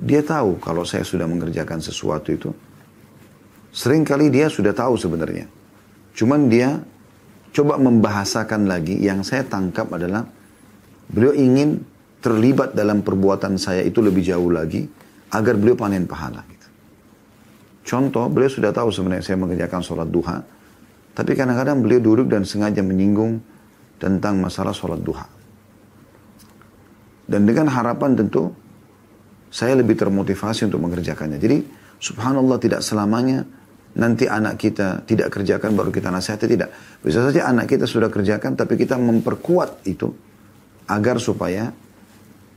dia 0.00 0.24
tahu 0.24 0.58
kalau 0.58 0.82
saya 0.82 1.04
sudah 1.04 1.28
mengerjakan 1.28 1.78
sesuatu 1.84 2.32
itu. 2.32 2.50
Seringkali 3.70 4.32
dia 4.32 4.48
sudah 4.48 4.72
tahu 4.72 4.96
sebenarnya. 4.96 5.46
Cuman 6.14 6.46
dia 6.46 6.78
coba 7.50 7.78
membahasakan 7.78 8.70
lagi 8.70 8.98
yang 9.02 9.26
saya 9.26 9.42
tangkap 9.46 9.90
adalah 9.90 10.26
beliau 11.10 11.34
ingin 11.34 11.82
terlibat 12.22 12.72
dalam 12.72 13.02
perbuatan 13.04 13.58
saya 13.60 13.82
itu 13.84 14.00
lebih 14.00 14.24
jauh 14.24 14.48
lagi 14.48 14.86
agar 15.34 15.54
beliau 15.58 15.76
panen 15.76 16.06
pahala. 16.06 16.46
Contoh, 17.84 18.32
beliau 18.32 18.48
sudah 18.48 18.72
tahu 18.72 18.88
sebenarnya 18.88 19.22
saya 19.28 19.36
mengerjakan 19.36 19.84
sholat 19.84 20.08
duha, 20.08 20.40
tapi 21.12 21.36
kadang-kadang 21.36 21.84
beliau 21.84 22.00
duduk 22.00 22.32
dan 22.32 22.48
sengaja 22.48 22.80
menyinggung 22.80 23.44
tentang 24.00 24.40
masalah 24.40 24.72
sholat 24.72 25.04
duha. 25.04 25.28
Dan 27.28 27.44
dengan 27.44 27.68
harapan 27.68 28.16
tentu 28.16 28.56
saya 29.52 29.76
lebih 29.76 30.00
termotivasi 30.00 30.64
untuk 30.66 30.80
mengerjakannya. 30.80 31.36
Jadi 31.36 31.58
subhanallah 32.00 32.56
tidak 32.56 32.80
selamanya 32.80 33.44
nanti 33.94 34.26
anak 34.26 34.58
kita 34.58 35.06
tidak 35.06 35.30
kerjakan 35.30 35.74
baru 35.78 35.94
kita 35.94 36.10
nasihati 36.10 36.46
tidak. 36.50 36.70
Bisa 37.02 37.22
saja 37.22 37.46
anak 37.46 37.70
kita 37.70 37.86
sudah 37.86 38.10
kerjakan 38.10 38.58
tapi 38.58 38.74
kita 38.74 38.98
memperkuat 38.98 39.86
itu 39.86 40.10
agar 40.90 41.16
supaya 41.22 41.70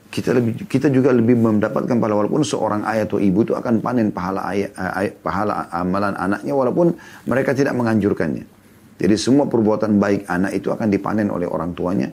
kita 0.08 0.34
lebih 0.34 0.66
kita 0.66 0.88
juga 0.88 1.12
lebih 1.12 1.36
mendapatkan 1.36 2.00
pahala 2.00 2.26
walaupun 2.26 2.42
seorang 2.42 2.88
ayah 2.88 3.06
atau 3.06 3.20
ibu 3.20 3.44
itu 3.44 3.54
akan 3.54 3.84
panen 3.84 4.10
pahala 4.10 4.50
ayah, 4.50 4.72
ayah, 4.98 5.14
pahala 5.20 5.68
amalan 5.70 6.16
anaknya 6.16 6.54
walaupun 6.56 6.96
mereka 7.28 7.52
tidak 7.54 7.76
menganjurkannya. 7.76 8.46
Jadi 8.98 9.16
semua 9.20 9.46
perbuatan 9.46 10.02
baik 10.02 10.26
anak 10.26 10.58
itu 10.58 10.74
akan 10.74 10.90
dipanen 10.90 11.30
oleh 11.30 11.46
orang 11.46 11.78
tuanya. 11.78 12.10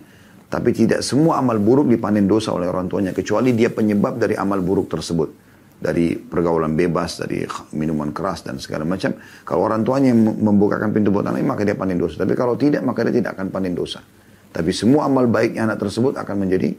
Tapi 0.52 0.70
tidak 0.76 1.00
semua 1.00 1.40
amal 1.40 1.56
buruk 1.56 1.88
dipanen 1.88 2.28
dosa 2.28 2.52
oleh 2.52 2.68
orang 2.68 2.86
tuanya. 2.86 3.10
Kecuali 3.16 3.56
dia 3.56 3.72
penyebab 3.72 4.20
dari 4.20 4.36
amal 4.36 4.60
buruk 4.60 4.92
tersebut. 4.92 5.43
Dari 5.84 6.16
pergaulan 6.16 6.72
bebas, 6.72 7.20
dari 7.20 7.44
minuman 7.76 8.08
keras 8.08 8.40
dan 8.40 8.56
segala 8.56 8.88
macam. 8.88 9.12
Kalau 9.44 9.68
orang 9.68 9.84
tuanya 9.84 10.16
yang 10.16 10.24
membukakan 10.24 10.96
pintu 10.96 11.12
buat 11.12 11.28
anak, 11.28 11.44
maka 11.44 11.60
dia 11.68 11.76
panen 11.76 12.00
dosa. 12.00 12.24
Tapi 12.24 12.32
kalau 12.32 12.56
tidak, 12.56 12.80
maka 12.80 13.04
dia 13.04 13.20
tidak 13.20 13.36
akan 13.36 13.52
panen 13.52 13.76
dosa. 13.76 14.00
Tapi 14.48 14.70
semua 14.72 15.04
amal 15.10 15.28
baiknya 15.28 15.68
anak 15.68 15.84
tersebut 15.84 16.16
akan 16.16 16.36
menjadi 16.40 16.72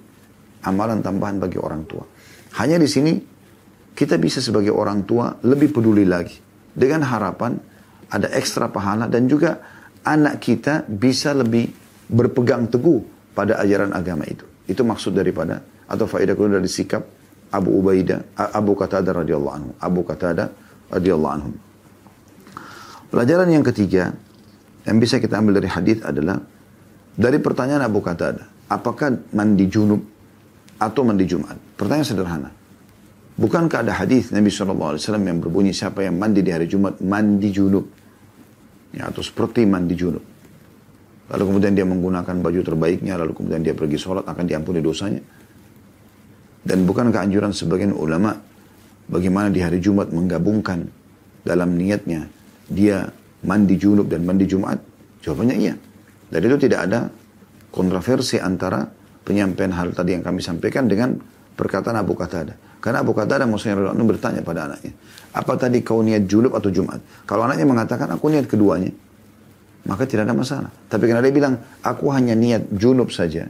amalan 0.65 1.05
tambahan 1.05 1.37
bagi 1.37 1.61
orang 1.61 1.85
tua. 1.85 2.01
Hanya 2.57 2.81
di 2.81 2.89
sini 2.89 3.13
kita 3.93 4.17
bisa 4.17 4.41
sebagai 4.41 4.73
orang 4.73 5.05
tua 5.05 5.37
lebih 5.45 5.75
peduli 5.75 6.07
lagi. 6.07 6.39
Dengan 6.73 7.05
harapan 7.05 7.55
ada 8.09 8.31
ekstra 8.33 8.71
pahala 8.71 9.11
dan 9.11 9.29
juga 9.29 9.59
anak 10.07 10.39
kita 10.39 10.87
bisa 10.87 11.35
lebih 11.35 11.67
berpegang 12.07 12.71
teguh 12.71 13.31
pada 13.35 13.59
ajaran 13.59 13.91
agama 13.91 14.23
itu. 14.23 14.47
Itu 14.65 14.87
maksud 14.87 15.11
daripada 15.13 15.59
atau 15.85 16.07
faedah 16.07 16.33
kedua 16.33 16.57
dari 16.57 16.71
sikap 16.71 17.03
Abu 17.51 17.81
Ubaidah, 17.81 18.23
Abu 18.35 18.73
Qatada 18.73 19.11
radhiyallahu 19.11 19.55
anhu, 19.55 19.71
Abu 19.79 20.01
Qatada 20.05 20.51
radhiyallahu 20.91 21.33
anhu. 21.33 21.51
Pelajaran 23.09 23.47
yang 23.47 23.63
ketiga 23.63 24.11
yang 24.85 24.97
bisa 24.99 25.17
kita 25.21 25.39
ambil 25.39 25.61
dari 25.61 25.69
hadis 25.71 26.03
adalah 26.03 26.41
dari 27.15 27.39
pertanyaan 27.39 27.85
Abu 27.85 28.03
Qatada, 28.03 28.43
apakah 28.67 29.31
mandi 29.31 29.65
junub 29.71 30.01
atau 30.75 31.01
mandi 31.07 31.23
Jumat? 31.23 31.55
Pertanyaan 31.79 32.07
sederhana. 32.07 32.49
Bukankah 33.35 33.83
ada 33.83 33.93
hadis 33.99 34.31
Nabi 34.31 34.47
SAW 34.47 34.99
yang 34.99 35.39
berbunyi 35.43 35.75
siapa 35.75 36.03
yang 36.03 36.15
mandi 36.15 36.39
di 36.39 36.51
hari 36.51 36.67
Jumat 36.67 36.99
mandi 37.03 37.51
junub? 37.51 37.87
ya, 38.95 39.11
atau 39.11 39.19
seperti 39.19 39.67
mandi 39.67 39.93
junub. 39.93 40.23
Lalu 41.25 41.43
kemudian 41.43 41.73
dia 41.75 41.83
menggunakan 41.83 42.35
baju 42.39 42.61
terbaiknya, 42.63 43.19
lalu 43.19 43.35
kemudian 43.35 43.61
dia 43.65 43.75
pergi 43.75 43.99
sholat, 43.99 44.23
akan 44.23 44.45
diampuni 44.47 44.79
dosanya. 44.79 45.19
Dan 46.65 46.89
bukan 46.89 47.13
keanjuran 47.13 47.53
sebagian 47.53 47.93
ulama, 47.93 48.33
bagaimana 49.05 49.53
di 49.53 49.61
hari 49.61 49.77
Jumat 49.77 50.09
menggabungkan 50.09 50.89
dalam 51.45 51.77
niatnya, 51.77 52.25
dia 52.65 53.05
mandi 53.45 53.77
junub 53.77 54.09
dan 54.09 54.25
mandi 54.25 54.49
Jumat? 54.49 54.81
Jawabannya 55.21 55.55
iya. 55.61 55.77
Dan 56.25 56.41
itu 56.41 56.57
tidak 56.65 56.89
ada 56.89 57.05
kontroversi 57.69 58.41
antara 58.41 58.81
penyampaian 59.21 59.77
hal 59.77 59.93
tadi 59.93 60.17
yang 60.17 60.25
kami 60.25 60.41
sampaikan 60.41 60.89
dengan 60.89 61.13
perkataan 61.53 62.01
Abu 62.01 62.17
Qatada. 62.17 62.57
Karena 62.81 63.01
Abu 63.01 63.13
Qatada 63.13 63.45
Musayyid 63.45 63.77
bertanya 64.05 64.41
pada 64.45 64.69
anaknya, 64.69 64.93
apa 65.33 65.53
tadi 65.57 65.81
kau 65.81 66.05
niat 66.05 66.29
julub 66.29 66.53
atau 66.53 66.69
Jumat? 66.69 67.01
Kalau 67.25 67.45
anaknya 67.45 67.65
mengatakan, 67.65 68.09
aku 68.13 68.29
niat 68.29 68.45
keduanya. 68.45 68.93
Maka 69.85 70.05
tidak 70.09 70.29
ada 70.29 70.33
masalah. 70.33 70.69
Tapi 70.89 71.05
karena 71.05 71.21
dia 71.21 71.33
bilang, 71.33 71.61
aku 71.85 72.09
hanya 72.09 72.33
niat 72.33 72.73
junub 72.73 73.13
saja. 73.13 73.49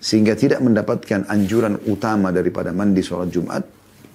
Sehingga 0.00 0.32
tidak 0.32 0.64
mendapatkan 0.64 1.28
anjuran 1.28 1.76
utama 1.84 2.32
daripada 2.32 2.72
mandi 2.72 3.04
sholat 3.04 3.28
Jumat. 3.28 3.62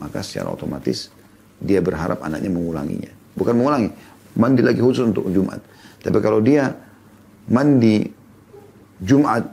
Maka 0.01 0.25
secara 0.25 0.51
otomatis 0.51 1.13
dia 1.61 1.79
berharap 1.79 2.25
anaknya 2.25 2.51
mengulanginya. 2.51 3.11
Bukan 3.37 3.53
mengulangi, 3.55 3.89
mandi 4.35 4.61
lagi 4.65 4.81
khusus 4.81 5.07
untuk 5.07 5.29
Jumat. 5.29 5.61
Tapi 6.01 6.17
kalau 6.19 6.41
dia 6.41 6.73
mandi 7.47 8.03
Jumat 8.99 9.45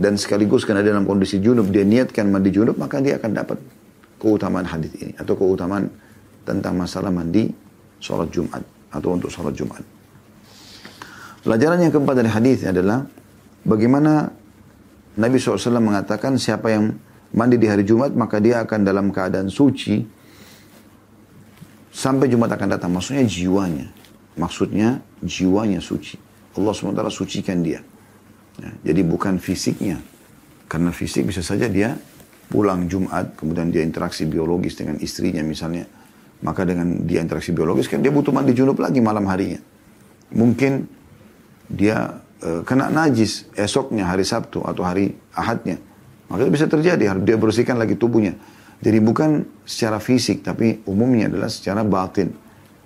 dan 0.00 0.16
sekaligus 0.16 0.64
karena 0.64 0.80
dalam 0.80 1.04
kondisi 1.04 1.36
junub 1.44 1.68
dia 1.68 1.84
niatkan 1.84 2.24
mandi 2.32 2.48
junub 2.48 2.80
maka 2.80 3.04
dia 3.04 3.20
akan 3.20 3.30
dapat 3.36 3.58
keutamaan 4.16 4.64
hadis 4.64 4.92
ini 4.96 5.12
atau 5.20 5.36
keutamaan 5.36 5.92
tentang 6.48 6.72
masalah 6.72 7.12
mandi 7.12 7.52
sholat 8.00 8.32
Jumat 8.32 8.64
atau 8.88 9.12
untuk 9.12 9.28
sholat 9.28 9.52
Jumat. 9.52 9.84
Pelajaran 11.44 11.80
yang 11.84 11.92
keempat 11.92 12.14
dari 12.16 12.30
hadis 12.32 12.64
adalah 12.64 13.04
bagaimana 13.64 14.32
Nabi 15.18 15.42
SAW 15.42 15.82
mengatakan 15.82 16.38
siapa 16.38 16.70
yang 16.70 16.94
mandi 17.34 17.58
di 17.58 17.66
hari 17.66 17.82
Jumat 17.82 18.14
maka 18.14 18.38
dia 18.38 18.62
akan 18.62 18.80
dalam 18.86 19.10
keadaan 19.10 19.50
suci 19.50 20.02
sampai 21.90 22.30
Jumat 22.30 22.54
akan 22.54 22.68
datang. 22.78 22.90
Maksudnya 22.94 23.26
jiwanya. 23.26 23.86
Maksudnya 24.38 25.02
jiwanya 25.26 25.82
suci. 25.82 26.14
Allah 26.54 26.74
SWT 26.74 27.02
sucikan 27.10 27.62
dia. 27.62 27.82
Ya, 28.58 28.70
jadi 28.90 29.02
bukan 29.02 29.42
fisiknya. 29.42 29.98
Karena 30.70 30.94
fisik 30.94 31.26
bisa 31.26 31.42
saja 31.42 31.66
dia 31.66 31.98
pulang 32.50 32.86
Jumat, 32.86 33.34
kemudian 33.34 33.70
dia 33.74 33.82
interaksi 33.82 34.26
biologis 34.26 34.78
dengan 34.78 34.98
istrinya 35.02 35.42
misalnya 35.42 35.86
maka 36.40 36.64
dengan 36.64 37.04
dia 37.04 37.20
interaksi 37.20 37.52
biologis 37.52 37.86
kan 37.86 38.00
dia 38.00 38.08
butuh 38.08 38.32
mandi 38.32 38.56
junub 38.56 38.78
lagi 38.80 38.98
malam 39.02 39.28
harinya. 39.28 39.60
Mungkin 40.32 40.88
dia 41.68 42.22
e, 42.40 42.50
kena 42.64 42.88
najis 42.88 43.46
esoknya 43.54 44.08
hari 44.08 44.24
Sabtu 44.24 44.64
atau 44.64 44.82
hari 44.82 45.14
Ahadnya. 45.36 45.78
Maka 46.32 46.46
itu 46.46 46.52
bisa 46.52 46.66
terjadi, 46.66 47.10
dia 47.22 47.36
bersihkan 47.36 47.76
lagi 47.76 47.94
tubuhnya. 47.94 48.34
Jadi 48.80 48.98
bukan 49.02 49.44
secara 49.68 50.00
fisik, 50.00 50.40
tapi 50.40 50.80
umumnya 50.88 51.28
adalah 51.28 51.52
secara 51.52 51.84
batin. 51.84 52.32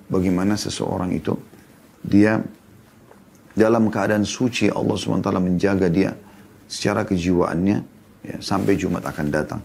Bagaimana 0.04 0.58
seseorang 0.58 1.14
itu, 1.16 1.32
dia 2.04 2.40
dalam 3.54 3.88
keadaan 3.88 4.26
suci 4.26 4.68
Allah 4.68 4.99
SWT 4.99 5.30
menjaga 5.38 5.88
dia 5.88 6.12
secara 6.66 7.06
kejiwaannya 7.06 7.78
ya, 8.26 8.37
sampai 8.42 8.75
Jumat 8.75 9.06
akan 9.06 9.26
datang. 9.30 9.61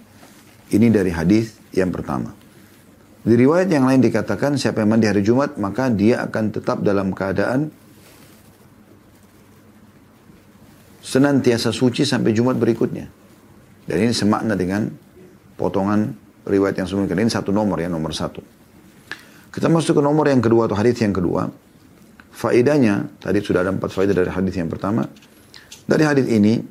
Ini 0.69 0.87
dari 0.93 1.09
hadis 1.09 1.57
yang 1.73 1.89
pertama. 1.89 2.29
Di 3.19 3.35
riwayat 3.35 3.67
yang 3.67 3.83
lain 3.83 3.99
dikatakan 3.99 4.55
siapa 4.55 4.85
yang 4.85 4.95
mandi 4.95 5.09
hari 5.09 5.25
Jumat 5.25 5.59
maka 5.59 5.91
dia 5.91 6.23
akan 6.23 6.55
tetap 6.55 6.79
dalam 6.85 7.11
keadaan 7.11 7.73
senantiasa 10.99 11.71
suci 11.71 12.03
sampai 12.03 12.35
Jumat 12.35 12.59
berikutnya. 12.59 13.07
Dan 13.89 13.97
ini 14.05 14.13
semakna 14.13 14.53
dengan 14.53 14.85
potongan 15.57 16.13
riwayat 16.45 16.77
yang 16.77 16.87
sebelumnya. 16.87 17.17
Ini 17.17 17.31
satu 17.31 17.49
nomor 17.49 17.81
ya, 17.81 17.89
nomor 17.89 18.13
satu. 18.13 18.39
Kita 19.49 19.65
masuk 19.65 19.97
ke 19.97 20.03
nomor 20.05 20.29
yang 20.29 20.39
kedua 20.45 20.69
atau 20.69 20.77
hadis 20.77 21.01
yang 21.01 21.11
kedua. 21.11 21.49
Faedahnya, 22.29 23.19
tadi 23.19 23.41
sudah 23.41 23.65
ada 23.65 23.73
empat 23.73 23.89
faedah 23.91 24.13
dari 24.13 24.29
hadis 24.29 24.53
yang 24.55 24.69
pertama. 24.69 25.09
Dari 25.89 26.03
hadis 26.05 26.29
ini, 26.29 26.61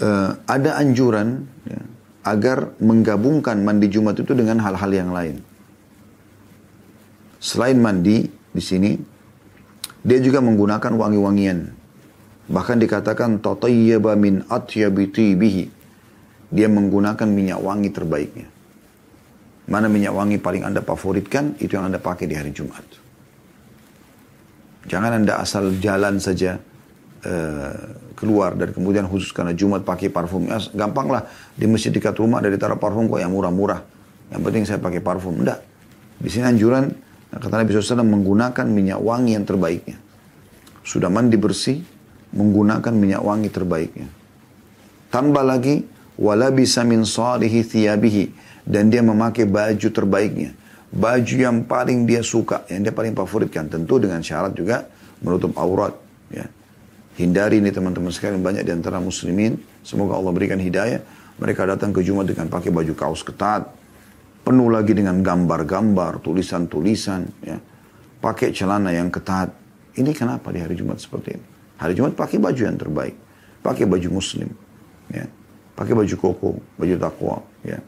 uh, 0.00 0.30
ada 0.46 0.78
anjuran, 0.78 1.42
ya, 1.66 1.82
agar 2.22 2.78
menggabungkan 2.78 3.58
mandi 3.66 3.90
Jumat 3.90 4.16
itu 4.22 4.30
dengan 4.32 4.62
hal-hal 4.62 4.90
yang 4.94 5.10
lain. 5.10 5.42
Selain 7.42 7.76
mandi 7.76 8.30
di 8.30 8.62
sini, 8.62 8.94
dia 10.06 10.18
juga 10.22 10.38
menggunakan 10.38 10.94
wangi-wangian. 10.94 11.74
Bahkan 12.46 12.78
dikatakan 12.78 13.42
tatayyaba 13.42 14.14
min 14.14 14.46
atyabi 14.46 15.10
bihi. 15.10 15.66
Dia 16.54 16.70
menggunakan 16.70 17.26
minyak 17.26 17.58
wangi 17.58 17.90
terbaiknya. 17.90 18.46
Mana 19.66 19.90
minyak 19.90 20.14
wangi 20.14 20.38
paling 20.38 20.62
Anda 20.62 20.78
favoritkan, 20.78 21.58
itu 21.58 21.74
yang 21.74 21.90
Anda 21.90 21.98
pakai 21.98 22.30
di 22.30 22.38
hari 22.38 22.54
Jumat. 22.54 22.86
Jangan 24.86 25.18
Anda 25.18 25.42
asal 25.42 25.74
jalan 25.82 26.22
saja 26.22 26.54
uh, 27.26 27.74
keluar 28.14 28.54
dan 28.54 28.70
kemudian 28.70 29.10
khusus 29.10 29.34
karena 29.34 29.50
Jumat 29.58 29.82
pakai 29.82 30.06
parfum. 30.14 30.46
Ya, 30.46 30.62
gampang 30.70 31.10
lah 31.10 31.26
di 31.58 31.66
masjid 31.66 31.90
dekat 31.90 32.14
rumah 32.14 32.38
dari 32.38 32.54
taruh 32.54 32.78
parfum 32.78 33.10
kok 33.10 33.18
yang 33.18 33.34
murah-murah. 33.34 33.82
Yang 34.30 34.40
penting 34.46 34.62
saya 34.70 34.78
pakai 34.78 35.02
parfum. 35.02 35.34
Enggak. 35.42 35.66
Di 36.22 36.30
sini 36.30 36.46
anjuran 36.46 36.94
kata 37.38 37.62
Nabi 37.62 37.70
SAW 37.74 38.04
menggunakan 38.04 38.66
minyak 38.68 39.00
wangi 39.00 39.36
yang 39.36 39.46
terbaiknya. 39.46 39.98
Sudah 40.86 41.10
mandi 41.10 41.34
bersih, 41.34 41.82
menggunakan 42.32 42.92
minyak 42.94 43.22
wangi 43.22 43.50
terbaiknya. 43.50 44.08
Tambah 45.10 45.42
lagi, 45.42 45.82
walabisa 46.20 46.86
min 46.86 47.02
salihi 47.02 47.62
thiyabihi. 47.62 48.24
Dan 48.66 48.90
dia 48.90 48.98
memakai 48.98 49.46
baju 49.46 49.88
terbaiknya 49.94 50.50
baju 50.96 51.36
yang 51.36 51.66
paling 51.66 52.06
dia 52.06 52.22
suka, 52.22 52.64
yang 52.72 52.86
dia 52.86 52.94
paling 52.94 53.12
favoritkan. 53.12 53.66
Tentu 53.66 53.98
dengan 53.98 54.22
syarat 54.22 54.54
juga 54.54 54.86
menutup 55.20 55.52
aurat. 55.60 55.94
Ya. 56.30 56.46
Hindari 57.16 57.64
ini 57.64 57.72
teman-teman 57.72 58.12
sekalian 58.12 58.44
banyak 58.44 58.64
di 58.64 58.72
antara 58.72 59.00
muslimin. 59.00 59.56
Semoga 59.84 60.16
Allah 60.16 60.32
berikan 60.32 60.60
hidayah. 60.60 61.00
Mereka 61.36 61.68
datang 61.68 61.92
ke 61.92 62.00
Jumat 62.00 62.28
dengan 62.28 62.48
pakai 62.48 62.72
baju 62.72 62.92
kaos 62.96 63.24
ketat. 63.24 63.68
Penuh 64.46 64.70
lagi 64.70 64.94
dengan 64.94 65.18
gambar-gambar, 65.26 66.22
tulisan-tulisan. 66.22 67.26
Ya. 67.42 67.58
Pakai 68.22 68.54
celana 68.54 68.94
yang 68.94 69.10
ketat. 69.10 69.50
Ini 69.98 70.14
kenapa 70.14 70.54
di 70.54 70.62
hari 70.62 70.78
Jumat 70.78 71.02
seperti 71.02 71.34
ini? 71.34 71.46
Hari 71.82 71.92
Jumat 71.98 72.14
pakai 72.14 72.38
baju 72.38 72.62
yang 72.62 72.78
terbaik. 72.78 73.16
Pakai 73.66 73.90
baju 73.90 74.22
muslim. 74.22 74.46
Ya. 75.10 75.26
Pakai 75.74 75.98
baju 75.98 76.14
koko, 76.14 76.50
baju 76.78 76.94
takwa. 76.94 77.42
Ya 77.66 77.82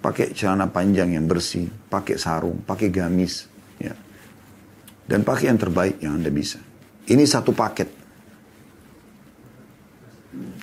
pakai 0.00 0.32
celana 0.32 0.66
panjang 0.68 1.12
yang 1.12 1.28
bersih, 1.28 1.68
pakai 1.92 2.16
sarung, 2.16 2.64
pakai 2.64 2.88
gamis, 2.88 3.46
ya. 3.76 3.92
Dan 5.04 5.22
pakai 5.22 5.52
yang 5.52 5.60
terbaik 5.60 6.00
yang 6.00 6.16
Anda 6.18 6.32
bisa. 6.32 6.58
Ini 7.04 7.24
satu 7.28 7.52
paket. 7.52 7.88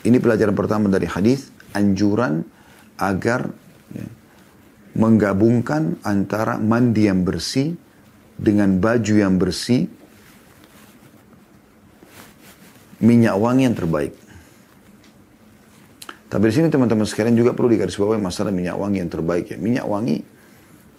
Ini 0.07 0.17
pelajaran 0.17 0.55
pertama 0.57 0.89
dari 0.89 1.05
hadis, 1.05 1.53
anjuran 1.75 2.41
agar 2.97 3.51
menggabungkan 4.97 6.01
antara 6.01 6.57
mandi 6.57 7.05
yang 7.05 7.21
bersih 7.21 7.77
dengan 8.33 8.81
baju 8.81 9.13
yang 9.13 9.37
bersih, 9.37 9.85
minyak 12.97 13.37
wangi 13.37 13.69
yang 13.69 13.77
terbaik. 13.77 14.13
Tapi 16.27 16.43
di 16.49 16.53
sini 16.53 16.67
teman-teman 16.67 17.07
sekalian 17.07 17.37
juga 17.37 17.55
perlu 17.55 17.71
digarisbawahi 17.71 18.19
masalah 18.19 18.51
minyak 18.51 18.75
wangi 18.75 18.99
yang 18.99 19.07
terbaik 19.07 19.53
ya. 19.53 19.57
Minyak 19.61 19.85
wangi, 19.87 20.19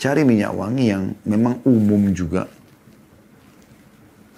cari 0.01 0.23
minyak 0.25 0.55
wangi 0.57 0.85
yang 0.89 1.13
memang 1.29 1.61
umum 1.69 2.15
juga. 2.17 2.49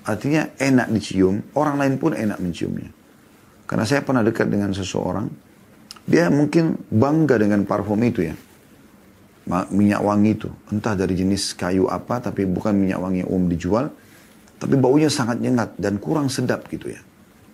Artinya 0.02 0.50
enak 0.58 0.88
dicium, 0.90 1.54
orang 1.54 1.78
lain 1.78 1.94
pun 2.00 2.16
enak 2.16 2.42
menciumnya. 2.42 2.90
Karena 3.70 3.86
saya 3.86 4.02
pernah 4.02 4.26
dekat 4.26 4.50
dengan 4.50 4.74
seseorang, 4.74 5.30
dia 6.10 6.26
mungkin 6.26 6.74
bangga 6.90 7.38
dengan 7.38 7.62
parfum 7.62 8.02
itu 8.02 8.26
ya. 8.26 8.34
Minyak 9.48 10.00
wangi 10.04 10.36
itu, 10.36 10.48
entah 10.70 10.94
dari 10.94 11.16
jenis 11.16 11.56
kayu 11.58 11.88
apa, 11.90 12.20
tapi 12.22 12.46
bukan 12.46 12.76
minyak 12.76 13.00
wangi 13.00 13.22
umum 13.26 13.50
dijual. 13.50 13.90
Tapi 14.60 14.76
baunya 14.76 15.08
sangat 15.08 15.40
nyengat 15.40 15.74
dan 15.80 15.96
kurang 15.96 16.28
sedap 16.28 16.68
gitu 16.68 16.92
ya. 16.92 17.00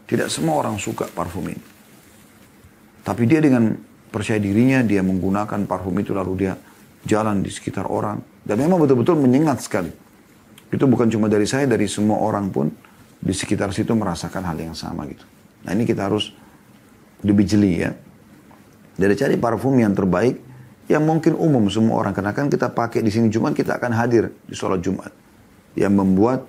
Tidak 0.07 0.27
semua 0.27 0.59
orang 0.59 0.77
suka 0.77 1.07
parfum 1.07 1.47
ini. 1.47 1.63
Tapi 3.07 3.23
dia 3.31 3.39
dengan 3.39 3.71
percaya 4.11 4.43
dirinya, 4.43 4.83
dia 4.83 5.01
menggunakan 5.07 5.67
parfum 5.71 5.95
itu 6.03 6.11
lalu 6.11 6.47
dia 6.47 6.59
jalan 7.07 7.41
di 7.41 7.51
sekitar 7.55 7.87
orang. 7.87 8.19
Dan 8.43 8.59
memang 8.59 8.83
betul-betul 8.83 9.19
menyengat 9.23 9.63
sekali. 9.63 9.91
Itu 10.71 10.91
bukan 10.91 11.07
cuma 11.07 11.31
dari 11.31 11.47
saya, 11.47 11.71
dari 11.71 11.87
semua 11.87 12.19
orang 12.19 12.51
pun 12.51 12.67
di 13.23 13.35
sekitar 13.35 13.71
situ 13.71 13.95
merasakan 13.95 14.43
hal 14.43 14.59
yang 14.59 14.75
sama 14.75 15.07
gitu. 15.07 15.23
Nah 15.67 15.71
ini 15.75 15.87
kita 15.87 16.11
harus 16.11 16.35
lebih 17.23 17.47
jeli 17.47 17.83
ya. 17.83 17.91
Dari 18.97 19.15
cari 19.19 19.35
parfum 19.39 19.75
yang 19.79 19.95
terbaik, 19.95 20.46
yang 20.87 21.03
mungkin 21.03 21.35
umum 21.35 21.67
semua 21.67 22.03
orang. 22.03 22.15
Karena 22.15 22.33
kan 22.35 22.47
kita 22.47 22.71
pakai 22.71 23.03
di 23.03 23.11
sini 23.11 23.31
Jumat, 23.31 23.55
kita 23.55 23.79
akan 23.79 23.93
hadir 23.95 24.31
di 24.47 24.55
sholat 24.55 24.83
Jumat. 24.83 25.11
Yang 25.75 25.93
membuat 25.93 26.41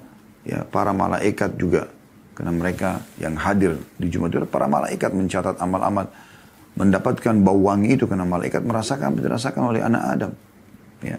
ya 0.45 0.63
para 0.63 0.93
malaikat 0.93 1.57
juga. 1.57 1.89
Karena 2.37 2.53
mereka 2.53 3.01
yang 3.17 3.33
hadir 3.33 3.81
di 3.97 4.07
Jumat 4.13 4.29
itu 4.29 4.45
para 4.45 4.69
malaikat 4.69 5.09
mencatat 5.09 5.57
amal-amal 5.57 6.05
mendapatkan 6.77 7.33
bau 7.41 7.57
wangi 7.57 7.97
itu 7.97 8.05
karena 8.05 8.29
malaikat 8.29 8.61
merasakan 8.61 9.17
dirasakan 9.17 9.73
oleh 9.73 9.81
anak 9.81 10.03
Adam. 10.05 10.31
Ya. 11.01 11.17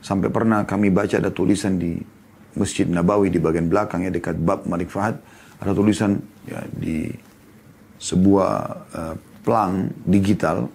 Sampai 0.00 0.32
pernah 0.32 0.64
kami 0.64 0.88
baca 0.88 1.20
ada 1.20 1.28
tulisan 1.28 1.76
di 1.76 2.00
Masjid 2.56 2.88
Nabawi 2.88 3.28
di 3.28 3.36
bagian 3.36 3.68
belakang 3.68 4.08
ya 4.08 4.10
dekat 4.10 4.40
bab 4.40 4.64
Malik 4.64 4.88
Fahad 4.88 5.20
ada 5.60 5.72
tulisan 5.76 6.16
ya 6.48 6.64
di 6.72 7.12
sebuah 8.00 8.52
uh, 8.94 9.14
plang 9.44 9.90
digital 10.08 10.70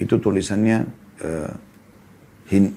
itu 0.00 0.14
tulisannya 0.18 0.86
uh, 1.22 1.52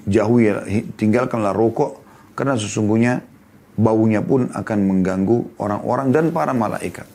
jauhi 0.08 0.48
tinggalkanlah 0.96 1.52
rokok 1.52 2.00
karena 2.38 2.54
sesungguhnya 2.54 3.20
baunya 3.78 4.22
pun 4.22 4.50
akan 4.50 4.78
mengganggu 4.86 5.58
orang-orang 5.62 6.10
dan 6.10 6.24
para 6.34 6.50
malaikat. 6.50 7.06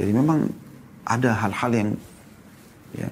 Jadi 0.00 0.10
memang 0.16 0.48
ada 1.04 1.36
hal-hal 1.36 1.70
yang 1.76 1.90
ya, 2.96 3.08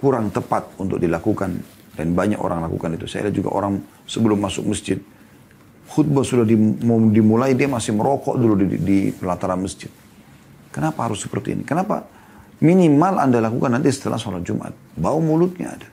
kurang 0.00 0.28
tepat 0.34 0.66
untuk 0.76 0.98
dilakukan 0.98 1.54
dan 1.94 2.06
banyak 2.12 2.36
orang 2.36 2.66
lakukan 2.66 2.98
itu. 2.98 3.06
Saya 3.06 3.30
lihat 3.30 3.36
juga 3.38 3.54
orang 3.54 3.78
sebelum 4.04 4.42
masuk 4.42 4.66
masjid 4.66 4.98
khutbah 5.84 6.24
sudah 6.24 6.48
dimulai 7.12 7.52
dia 7.52 7.68
masih 7.68 7.92
merokok 7.94 8.34
dulu 8.40 8.56
di, 8.64 8.66
di 8.80 8.98
pelataran 9.12 9.60
masjid. 9.60 9.92
Kenapa 10.74 11.06
harus 11.06 11.22
seperti 11.22 11.54
ini? 11.54 11.62
Kenapa 11.62 12.02
minimal 12.64 13.20
anda 13.20 13.44
lakukan 13.44 13.76
nanti 13.76 13.92
setelah 13.92 14.16
sholat 14.16 14.40
Jumat? 14.40 14.72
Bau 14.96 15.20
mulutnya 15.20 15.76
ada, 15.76 15.88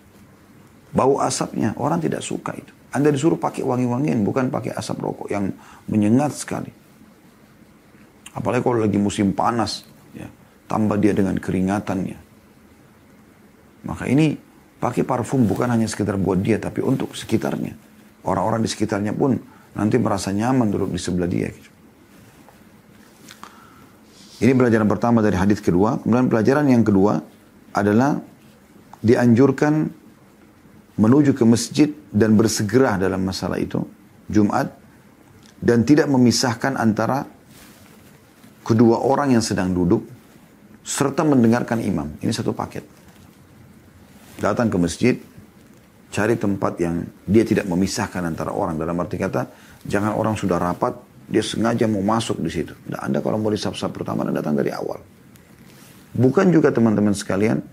bau 0.95 1.19
asapnya 1.19 1.75
orang 1.75 1.99
tidak 1.99 2.23
suka 2.23 2.55
itu. 2.55 2.71
Anda 2.91 3.11
disuruh 3.11 3.39
pakai 3.39 3.63
wangi-wangian 3.63 4.23
bukan 4.23 4.51
pakai 4.51 4.75
asap 4.75 4.99
rokok 4.99 5.27
yang 5.31 5.51
menyengat 5.87 6.35
sekali. 6.35 6.71
Apalagi 8.35 8.63
kalau 8.63 8.79
lagi 8.83 8.99
musim 8.99 9.31
panas, 9.31 9.87
ya, 10.15 10.27
tambah 10.67 10.99
dia 10.99 11.15
dengan 11.15 11.35
keringatannya. 11.39 12.19
Maka 13.87 14.07
ini 14.11 14.35
pakai 14.79 15.07
parfum 15.07 15.47
bukan 15.47 15.71
hanya 15.71 15.87
sekedar 15.87 16.19
buat 16.19 16.43
dia, 16.43 16.59
tapi 16.59 16.83
untuk 16.83 17.15
sekitarnya. 17.15 17.75
Orang-orang 18.27 18.63
di 18.63 18.69
sekitarnya 18.69 19.15
pun 19.15 19.39
nanti 19.73 19.95
merasa 19.95 20.35
nyaman 20.35 20.67
duduk 20.67 20.91
di 20.91 20.99
sebelah 20.99 21.31
dia. 21.31 21.47
Gitu. 21.47 21.70
Ini 24.41 24.57
pelajaran 24.57 24.89
pertama 24.89 25.21
dari 25.21 25.37
hadis 25.37 25.61
kedua. 25.61 26.01
Kemudian 26.01 26.25
pelajaran 26.25 26.65
yang 26.65 26.81
kedua 26.81 27.21
adalah 27.77 28.17
dianjurkan 29.05 29.85
menuju 30.97 31.37
ke 31.37 31.45
masjid 31.45 31.89
dan 32.09 32.33
bersegera 32.33 32.97
dalam 32.97 33.21
masalah 33.21 33.61
itu 33.61 33.85
Jumat 34.27 34.73
dan 35.61 35.85
tidak 35.85 36.09
memisahkan 36.09 36.73
antara 36.73 37.23
kedua 38.65 38.97
orang 39.01 39.37
yang 39.37 39.45
sedang 39.45 39.73
duduk 39.77 40.01
serta 40.81 41.21
mendengarkan 41.21 41.77
imam. 41.81 42.17
Ini 42.17 42.33
satu 42.33 42.57
paket. 42.57 42.81
Datang 44.41 44.73
ke 44.73 44.77
masjid, 44.81 45.15
cari 46.09 46.33
tempat 46.33 46.81
yang 46.81 47.05
dia 47.29 47.45
tidak 47.45 47.69
memisahkan 47.69 48.25
antara 48.25 48.49
orang. 48.49 48.81
Dalam 48.81 48.97
arti 48.97 49.21
kata, 49.21 49.45
jangan 49.85 50.17
orang 50.17 50.33
sudah 50.33 50.57
rapat, 50.57 50.97
dia 51.31 51.39
sengaja 51.39 51.87
mau 51.87 52.03
masuk 52.03 52.43
di 52.43 52.51
situ. 52.51 52.75
Nah, 52.91 53.07
anda 53.07 53.23
kalau 53.23 53.39
mau 53.39 53.47
di 53.47 53.55
saf-saf 53.55 53.95
pertama, 53.95 54.27
anda 54.27 54.43
datang 54.43 54.59
dari 54.59 54.67
awal. 54.75 54.99
Bukan 56.11 56.51
juga 56.51 56.75
teman-teman 56.75 57.15
sekalian, 57.15 57.63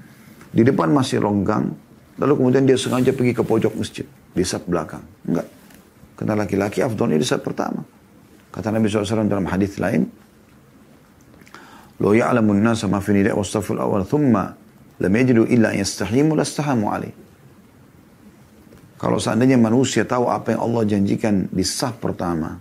di 0.55 0.62
depan 0.62 0.94
masih 0.94 1.18
ronggang, 1.18 1.75
lalu 2.23 2.33
kemudian 2.38 2.62
dia 2.62 2.79
sengaja 2.79 3.11
pergi 3.11 3.35
ke 3.35 3.42
pojok 3.42 3.75
masjid, 3.75 4.07
di 4.31 4.47
saf 4.47 4.62
belakang. 4.62 5.03
Enggak. 5.27 5.51
Karena 6.14 6.38
laki-laki 6.38 6.87
afdolnya 6.87 7.18
di 7.18 7.27
saf 7.27 7.42
pertama. 7.42 7.83
Kata 8.55 8.71
Nabi 8.71 8.87
SAW 8.87 9.27
dalam 9.27 9.51
hadis 9.51 9.75
lain, 9.83 10.07
Lo 11.99 12.14
ya'lamun 12.14 12.62
nasa 12.62 12.87
ma 12.87 13.03
fi 13.03 13.11
nida' 13.11 13.35
wastaful 13.35 13.83
awal 13.83 14.07
thumma 14.07 14.55
lam 15.03 15.12
yajidu 15.18 15.51
illa 15.51 15.75
yastahimu 15.75 16.38
lastahamu 16.38 16.94
alaih. 16.94 17.11
Kalau 18.99 19.18
seandainya 19.18 19.59
manusia 19.59 20.07
tahu 20.07 20.31
apa 20.31 20.55
yang 20.55 20.62
Allah 20.62 20.83
janjikan 20.87 21.51
di 21.51 21.62
sah 21.66 21.90
pertama, 21.90 22.59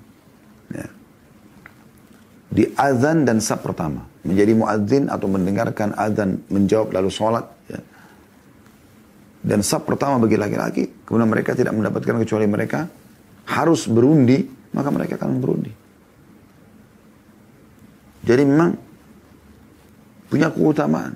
di 2.47 2.63
azan 2.79 3.27
dan 3.27 3.43
sah 3.43 3.59
pertama, 3.59 4.07
menjadi 4.23 4.51
muadzin 4.55 5.11
atau 5.11 5.27
mendengarkan 5.27 5.91
adzan, 5.95 6.43
menjawab 6.47 6.95
lalu 6.95 7.11
sholat. 7.11 7.45
Ya. 7.67 7.83
Dan 9.47 9.63
sab 9.63 9.87
pertama 9.87 10.19
bagi 10.19 10.39
laki-laki, 10.39 11.07
kemudian 11.07 11.27
mereka 11.27 11.55
tidak 11.55 11.75
mendapatkan 11.75 12.19
kecuali 12.23 12.47
mereka 12.47 12.87
harus 13.47 13.87
berundi, 13.87 14.43
maka 14.75 14.89
mereka 14.91 15.15
akan 15.15 15.39
berundi. 15.39 15.71
Jadi 18.27 18.43
memang 18.43 18.75
punya 20.27 20.51
keutamaan. 20.51 21.15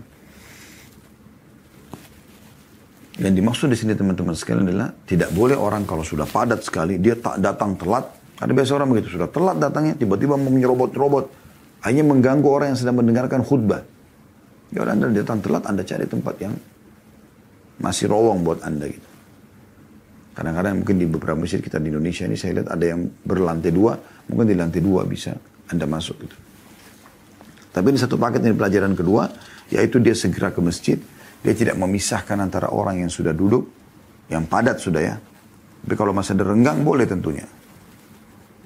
Yang 3.19 3.33
dimaksud 3.43 3.67
di 3.67 3.77
sini 3.77 3.93
teman-teman 3.93 4.31
sekalian 4.33 4.65
adalah 4.71 4.95
tidak 5.03 5.29
boleh 5.35 5.59
orang 5.59 5.83
kalau 5.83 6.01
sudah 6.01 6.23
padat 6.23 6.63
sekali 6.63 6.97
dia 6.97 7.19
tak 7.19 7.43
datang 7.43 7.75
telat. 7.75 8.07
Ada 8.41 8.51
biasa 8.57 8.71
orang 8.73 8.89
begitu 8.89 9.21
sudah 9.21 9.29
telat 9.29 9.61
datangnya 9.61 9.93
tiba-tiba 9.93 10.33
menyerobot-robot. 10.33 11.25
Hanya 11.85 12.01
mengganggu 12.01 12.49
orang 12.49 12.73
yang 12.73 12.79
sedang 12.81 12.97
mendengarkan 12.97 13.45
khutbah. 13.45 13.85
Ya 14.73 14.81
orang 14.81 14.97
anda 14.97 15.21
datang 15.21 15.45
telat 15.45 15.63
anda 15.69 15.85
cari 15.85 16.09
tempat 16.09 16.35
yang 16.41 16.53
masih 17.77 18.09
rowong 18.09 18.41
buat 18.41 18.65
anda 18.65 18.89
gitu. 18.89 19.09
Kadang-kadang 20.31 20.81
mungkin 20.81 20.95
di 20.97 21.05
beberapa 21.05 21.37
masjid 21.37 21.59
kita 21.61 21.77
di 21.77 21.91
Indonesia 21.91 22.23
ini 22.25 22.39
saya 22.39 22.61
lihat 22.61 22.69
ada 22.71 22.85
yang 22.87 23.03
berlantai 23.03 23.69
dua, 23.69 23.93
mungkin 24.31 24.45
di 24.47 24.55
lantai 24.55 24.81
dua 24.81 25.05
bisa 25.05 25.35
anda 25.69 25.85
masuk 25.85 26.17
gitu. 26.23 26.37
Tapi 27.71 27.85
ini 27.93 27.99
satu 27.99 28.15
paket 28.15 28.41
ini 28.47 28.55
pelajaran 28.55 28.95
kedua, 28.95 29.27
yaitu 29.69 29.99
dia 29.99 30.15
segera 30.15 30.49
ke 30.49 30.59
masjid, 30.63 30.97
dia 31.43 31.53
tidak 31.53 31.75
memisahkan 31.77 32.37
antara 32.39 32.71
orang 32.71 33.03
yang 33.03 33.11
sudah 33.11 33.35
duduk, 33.35 33.69
yang 34.31 34.47
padat 34.47 34.79
sudah 34.79 35.01
ya. 35.03 35.15
Tapi 35.83 35.93
kalau 35.99 36.15
masih 36.15 36.35
ada 36.39 36.47
renggang 36.47 36.79
boleh 36.83 37.05
tentunya. 37.05 37.45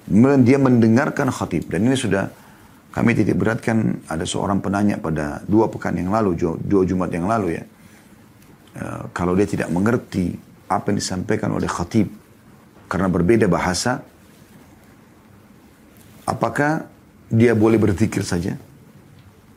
Dia 0.05 0.59
mendengarkan 0.61 1.33
khatib 1.33 1.65
dan 1.73 1.89
ini 1.89 1.97
sudah 1.97 2.29
kami 2.93 3.11
titik 3.11 3.35
beratkan 3.35 3.99
ada 4.07 4.23
seorang 4.23 4.63
penanya 4.63 4.95
pada 5.01 5.43
dua 5.49 5.67
pekan 5.67 5.97
yang 5.97 6.13
lalu, 6.13 6.37
dua 6.63 6.87
Jumat 6.87 7.11
yang 7.11 7.27
lalu 7.27 7.59
ya. 7.59 7.63
Uh, 8.75 9.07
kalau 9.15 9.35
dia 9.35 9.47
tidak 9.47 9.71
mengerti 9.71 10.35
apa 10.67 10.91
yang 10.91 10.99
disampaikan 10.99 11.51
oleh 11.51 11.67
khatib 11.67 12.07
karena 12.87 13.07
berbeda 13.09 13.49
bahasa, 13.49 14.03
apakah 16.23 16.85
dia 17.27 17.57
boleh 17.57 17.81
berzikir 17.81 18.21
saja? 18.21 18.55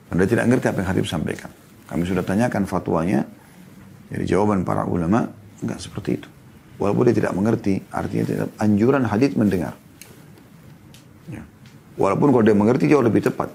Anda 0.08 0.24
tidak 0.24 0.48
ngerti 0.48 0.66
apa 0.72 0.78
yang 0.80 0.88
khatib 0.88 1.06
sampaikan. 1.06 1.50
Kami 1.86 2.02
sudah 2.08 2.24
tanyakan 2.24 2.64
fatwanya, 2.64 3.28
jadi 4.08 4.24
jawaban 4.34 4.64
para 4.64 4.88
ulama 4.88 5.28
enggak 5.60 5.78
seperti 5.78 6.24
itu. 6.24 6.28
Walaupun 6.78 7.10
dia 7.10 7.16
tidak 7.22 7.34
mengerti, 7.34 7.82
artinya 7.90 8.24
tidak 8.24 8.48
anjuran 8.58 9.02
hadis 9.06 9.34
mendengar. 9.34 9.74
Walaupun 11.98 12.30
kalau 12.30 12.44
dia 12.46 12.54
mengerti 12.54 12.86
jauh 12.86 13.02
lebih 13.02 13.26
tepat. 13.26 13.50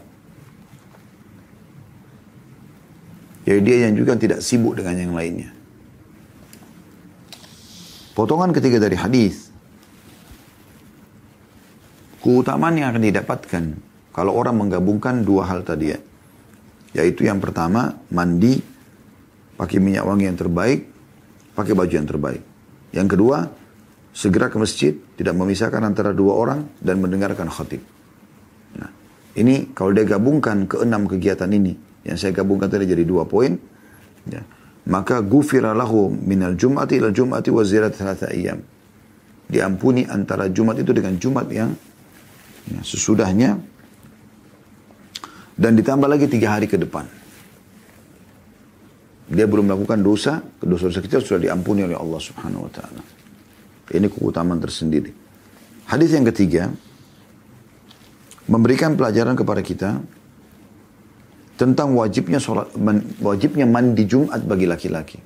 Jadi 3.48 3.60
dia 3.64 3.88
yang 3.88 3.96
juga 3.96 4.20
tidak 4.20 4.44
sibuk 4.44 4.76
dengan 4.76 4.96
yang 5.00 5.14
lainnya. 5.16 5.52
Potongan 8.14 8.52
ketiga 8.52 8.84
dari 8.84 9.00
hadis. 9.00 9.50
Keutamaan 12.24 12.80
yang 12.80 12.92
akan 12.92 13.04
didapatkan 13.04 13.64
kalau 14.16 14.32
orang 14.32 14.56
menggabungkan 14.56 15.24
dua 15.28 15.48
hal 15.48 15.64
tadi 15.64 15.92
ya. 15.92 16.00
Yaitu 16.94 17.28
yang 17.28 17.42
pertama 17.44 18.00
mandi 18.14 18.62
pakai 19.60 19.82
minyak 19.82 20.06
wangi 20.08 20.30
yang 20.30 20.40
terbaik, 20.40 20.88
pakai 21.58 21.74
baju 21.74 21.94
yang 21.94 22.08
terbaik. 22.08 22.42
Yang 22.94 23.08
kedua, 23.18 23.50
segera 24.14 24.48
ke 24.48 24.62
masjid, 24.62 24.94
tidak 25.18 25.34
memisahkan 25.34 25.82
antara 25.84 26.14
dua 26.14 26.38
orang 26.38 26.70
dan 26.80 27.02
mendengarkan 27.02 27.50
khatib. 27.50 27.82
Ini 29.34 29.74
kalau 29.74 29.92
dia 29.98 30.06
gabungkan 30.06 30.70
ke 30.70 30.86
enam 30.86 31.10
kegiatan 31.10 31.50
ini, 31.50 31.74
yang 32.06 32.18
saya 32.22 32.36
gabungkan 32.36 32.70
tadi 32.70 32.86
jadi 32.86 33.02
dua 33.02 33.26
poin, 33.26 33.58
ya, 34.30 34.46
maka 34.86 35.26
gufira 35.26 35.74
lahu 35.74 36.12
minal 36.12 36.54
jum'ati 36.54 37.02
ila 37.02 37.10
jum'ati 37.10 37.50
wa 37.50 37.64
thalatha 37.66 38.30
iyam. 38.30 38.62
Diampuni 39.50 40.06
antara 40.08 40.50
Jumat 40.50 40.80
itu 40.82 40.92
dengan 40.96 41.18
Jumat 41.18 41.46
yang 41.52 41.74
ya, 42.70 42.80
sesudahnya 42.82 43.60
dan 45.54 45.72
ditambah 45.78 46.10
lagi 46.10 46.26
tiga 46.26 46.58
hari 46.58 46.66
ke 46.66 46.78
depan. 46.80 47.06
Dia 49.34 49.50
belum 49.50 49.66
melakukan 49.72 50.00
dosa, 50.04 50.42
dosa-dosa 50.62 51.02
kecil 51.02 51.22
sudah 51.26 51.42
diampuni 51.50 51.86
oleh 51.86 51.98
Allah 51.98 52.22
Subhanahu 52.22 52.70
wa 52.70 52.72
taala. 52.72 53.02
Ini 53.94 54.08
keutamaan 54.10 54.62
tersendiri. 54.62 55.14
Hadis 55.90 56.16
yang 56.16 56.26
ketiga 56.28 56.74
memberikan 58.48 59.00
pelajaran 59.00 59.36
kepada 59.40 59.62
kita 59.64 60.04
tentang 61.56 61.96
wajibnya 61.96 62.42
sholat, 62.42 62.74
wajibnya 63.22 63.64
mandi 63.64 64.04
Jumat 64.04 64.42
bagi 64.44 64.66
laki-laki. 64.68 65.20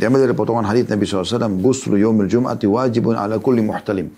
Diambil 0.00 0.24
dari 0.24 0.36
potongan 0.36 0.64
hadis 0.64 0.88
Nabi 0.88 1.04
SAW, 1.04 1.60
Guslu 1.60 2.00
yomil 2.00 2.24
Jum'ati 2.24 2.64
wajibun 2.64 3.20
ala 3.20 3.36
kulli 3.36 3.60
muhtalim. 3.60 4.08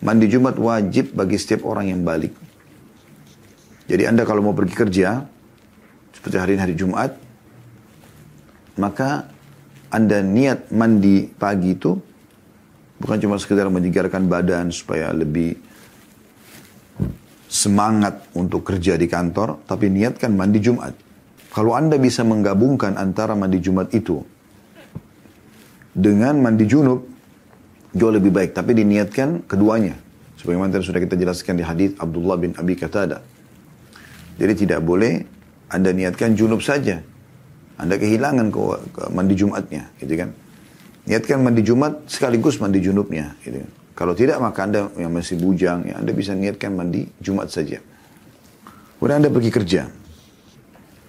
Mandi 0.00 0.26
Jumat 0.30 0.56
wajib 0.56 1.12
bagi 1.12 1.36
setiap 1.36 1.68
orang 1.68 1.92
yang 1.92 2.00
balik. 2.00 2.32
Jadi 3.88 4.02
Anda 4.08 4.24
kalau 4.24 4.44
mau 4.44 4.56
pergi 4.56 4.74
kerja, 4.76 5.24
seperti 6.16 6.36
hari 6.40 6.50
ini 6.56 6.62
hari 6.64 6.74
Jumat, 6.76 7.16
maka 8.80 9.28
Anda 9.92 10.20
niat 10.24 10.72
mandi 10.72 11.28
pagi 11.28 11.76
itu 11.76 11.96
bukan 13.00 13.16
cuma 13.20 13.36
sekedar 13.40 13.68
menyegarkan 13.68 14.28
badan 14.28 14.72
supaya 14.72 15.12
lebih 15.12 15.56
semangat 17.58 18.30
untuk 18.38 18.62
kerja 18.62 18.94
di 18.94 19.10
kantor, 19.10 19.66
tapi 19.66 19.90
niatkan 19.90 20.30
mandi 20.30 20.62
Jumat. 20.62 20.94
Kalau 21.50 21.74
Anda 21.74 21.98
bisa 21.98 22.22
menggabungkan 22.22 22.94
antara 22.94 23.34
mandi 23.34 23.58
Jumat 23.58 23.90
itu 23.90 24.22
dengan 25.90 26.38
mandi 26.38 26.62
junub, 26.70 27.02
jauh 27.90 28.14
lebih 28.14 28.30
baik. 28.30 28.54
Tapi 28.54 28.78
diniatkan 28.78 29.50
keduanya. 29.50 29.98
Sebagaimana 30.38 30.78
sudah 30.78 31.02
kita 31.02 31.18
jelaskan 31.18 31.58
di 31.58 31.66
hadis 31.66 31.98
Abdullah 31.98 32.38
bin 32.38 32.54
Abi 32.54 32.78
Qatada. 32.78 33.18
Jadi 34.38 34.54
tidak 34.54 34.86
boleh 34.86 35.26
Anda 35.66 35.90
niatkan 35.90 36.38
junub 36.38 36.62
saja. 36.62 37.02
Anda 37.74 37.98
kehilangan 37.98 38.54
ke, 38.54 38.60
ke 38.94 39.02
mandi 39.10 39.34
Jumatnya, 39.34 39.90
gitu 39.98 40.14
kan. 40.14 40.30
Niatkan 41.10 41.42
mandi 41.42 41.62
Jumat 41.66 42.06
sekaligus 42.06 42.62
mandi 42.62 42.78
junubnya, 42.78 43.34
gitu 43.42 43.66
kan. 43.66 43.70
Kalau 43.98 44.14
tidak 44.14 44.38
maka 44.38 44.62
Anda 44.62 44.94
yang 44.94 45.10
masih 45.10 45.42
bujang, 45.42 45.90
ya 45.90 45.98
Anda 45.98 46.14
bisa 46.14 46.30
niatkan 46.30 46.70
mandi 46.70 47.10
Jumat 47.18 47.50
saja. 47.50 47.82
Kemudian 48.94 49.18
Anda 49.18 49.30
pergi 49.34 49.50
kerja. 49.50 49.82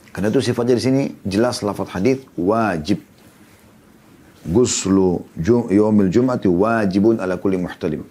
Karena 0.09 0.33
itu 0.33 0.41
sifatnya 0.41 0.73
di 0.73 0.81
sini 0.81 1.03
jelas 1.21 1.61
lafaz 1.61 1.85
hadis 1.93 2.25
wajib. 2.33 3.05
Guslu 4.41 5.21
yomil 5.69 6.09
jumati 6.09 6.49
wajibun 6.49 7.21
ala 7.21 7.37
kulli 7.37 7.61
muhtalim. 7.61 8.01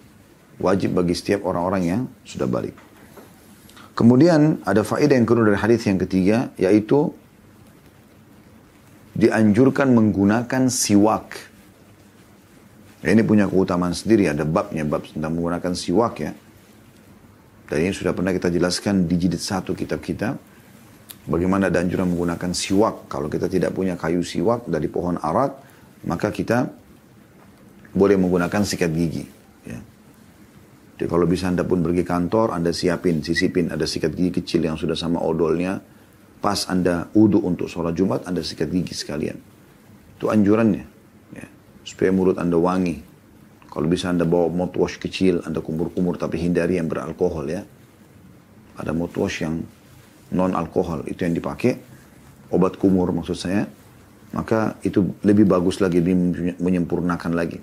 Wajib 0.63 0.95
bagi 0.95 1.11
setiap 1.11 1.43
orang-orang 1.43 1.83
yang 1.83 2.01
sudah 2.23 2.47
balik. 2.47 2.71
Kemudian 3.99 4.63
ada 4.63 4.87
faedah 4.87 5.11
yang 5.11 5.27
kedua 5.27 5.51
dari 5.51 5.59
hadis 5.59 5.83
yang 5.91 5.99
ketiga 5.99 6.55
yaitu 6.55 7.11
dianjurkan 9.19 9.91
menggunakan 9.91 10.71
siwak 10.71 11.48
Ini 12.99 13.23
punya 13.23 13.47
keutamaan 13.47 13.95
sendiri, 13.95 14.27
ada 14.27 14.43
babnya, 14.43 14.83
bab 14.83 15.07
tentang 15.07 15.31
menggunakan 15.31 15.71
siwak 15.71 16.19
ya. 16.19 16.35
Dan 17.71 17.77
ini 17.87 17.95
sudah 17.95 18.11
pernah 18.11 18.35
kita 18.35 18.51
jelaskan 18.51 19.07
di 19.07 19.15
jilid 19.15 19.39
satu 19.39 19.71
kitab 19.71 20.03
kita. 20.03 20.35
Bagaimana 21.29 21.71
ada 21.71 21.79
anjuran 21.79 22.11
menggunakan 22.11 22.51
siwak. 22.51 23.07
Kalau 23.07 23.31
kita 23.31 23.47
tidak 23.47 23.71
punya 23.71 23.95
kayu 23.95 24.19
siwak 24.19 24.67
dari 24.67 24.91
pohon 24.91 25.15
arak, 25.15 25.55
maka 26.03 26.27
kita 26.27 26.67
boleh 27.95 28.19
menggunakan 28.19 28.67
sikat 28.67 28.91
gigi. 28.91 29.23
Ya. 29.63 29.79
Jadi 30.99 31.07
kalau 31.07 31.23
bisa 31.23 31.47
Anda 31.47 31.63
pun 31.63 31.79
pergi 31.79 32.03
kantor, 32.03 32.51
Anda 32.51 32.75
siapin, 32.75 33.23
sisipin, 33.23 33.71
ada 33.71 33.87
sikat 33.87 34.11
gigi 34.11 34.43
kecil 34.43 34.67
yang 34.67 34.75
sudah 34.75 34.99
sama 34.99 35.23
odolnya. 35.23 35.79
Pas 36.43 36.67
Anda 36.67 37.07
uduk 37.15 37.47
untuk 37.47 37.71
sholat 37.71 37.95
Jumat, 37.95 38.27
Anda 38.27 38.43
sikat 38.43 38.67
gigi 38.67 38.91
sekalian. 38.91 39.39
Itu 40.19 40.27
anjurannya 40.27 40.98
supaya 41.89 42.13
mulut 42.13 42.37
Anda 42.37 42.61
wangi. 42.61 43.01
Kalau 43.69 43.89
bisa 43.89 44.13
Anda 44.13 44.29
bawa 44.29 44.53
mouthwash 44.53 45.01
kecil, 45.01 45.41
Anda 45.41 45.65
kumur-kumur 45.65 46.21
tapi 46.21 46.37
hindari 46.37 46.77
yang 46.77 46.85
beralkohol 46.85 47.49
ya. 47.49 47.65
Ada 48.77 48.93
mouthwash 48.93 49.41
yang 49.41 49.65
non 50.29 50.53
alkohol 50.53 51.05
itu 51.09 51.25
yang 51.25 51.33
dipakai. 51.33 51.73
Obat 52.53 52.77
kumur 52.77 53.09
maksud 53.09 53.37
saya. 53.37 53.65
Maka 54.29 54.77
itu 54.85 55.17
lebih 55.25 55.49
bagus 55.49 55.81
lagi 55.81 56.05
menyempurnakan 56.61 57.33
lagi. 57.33 57.57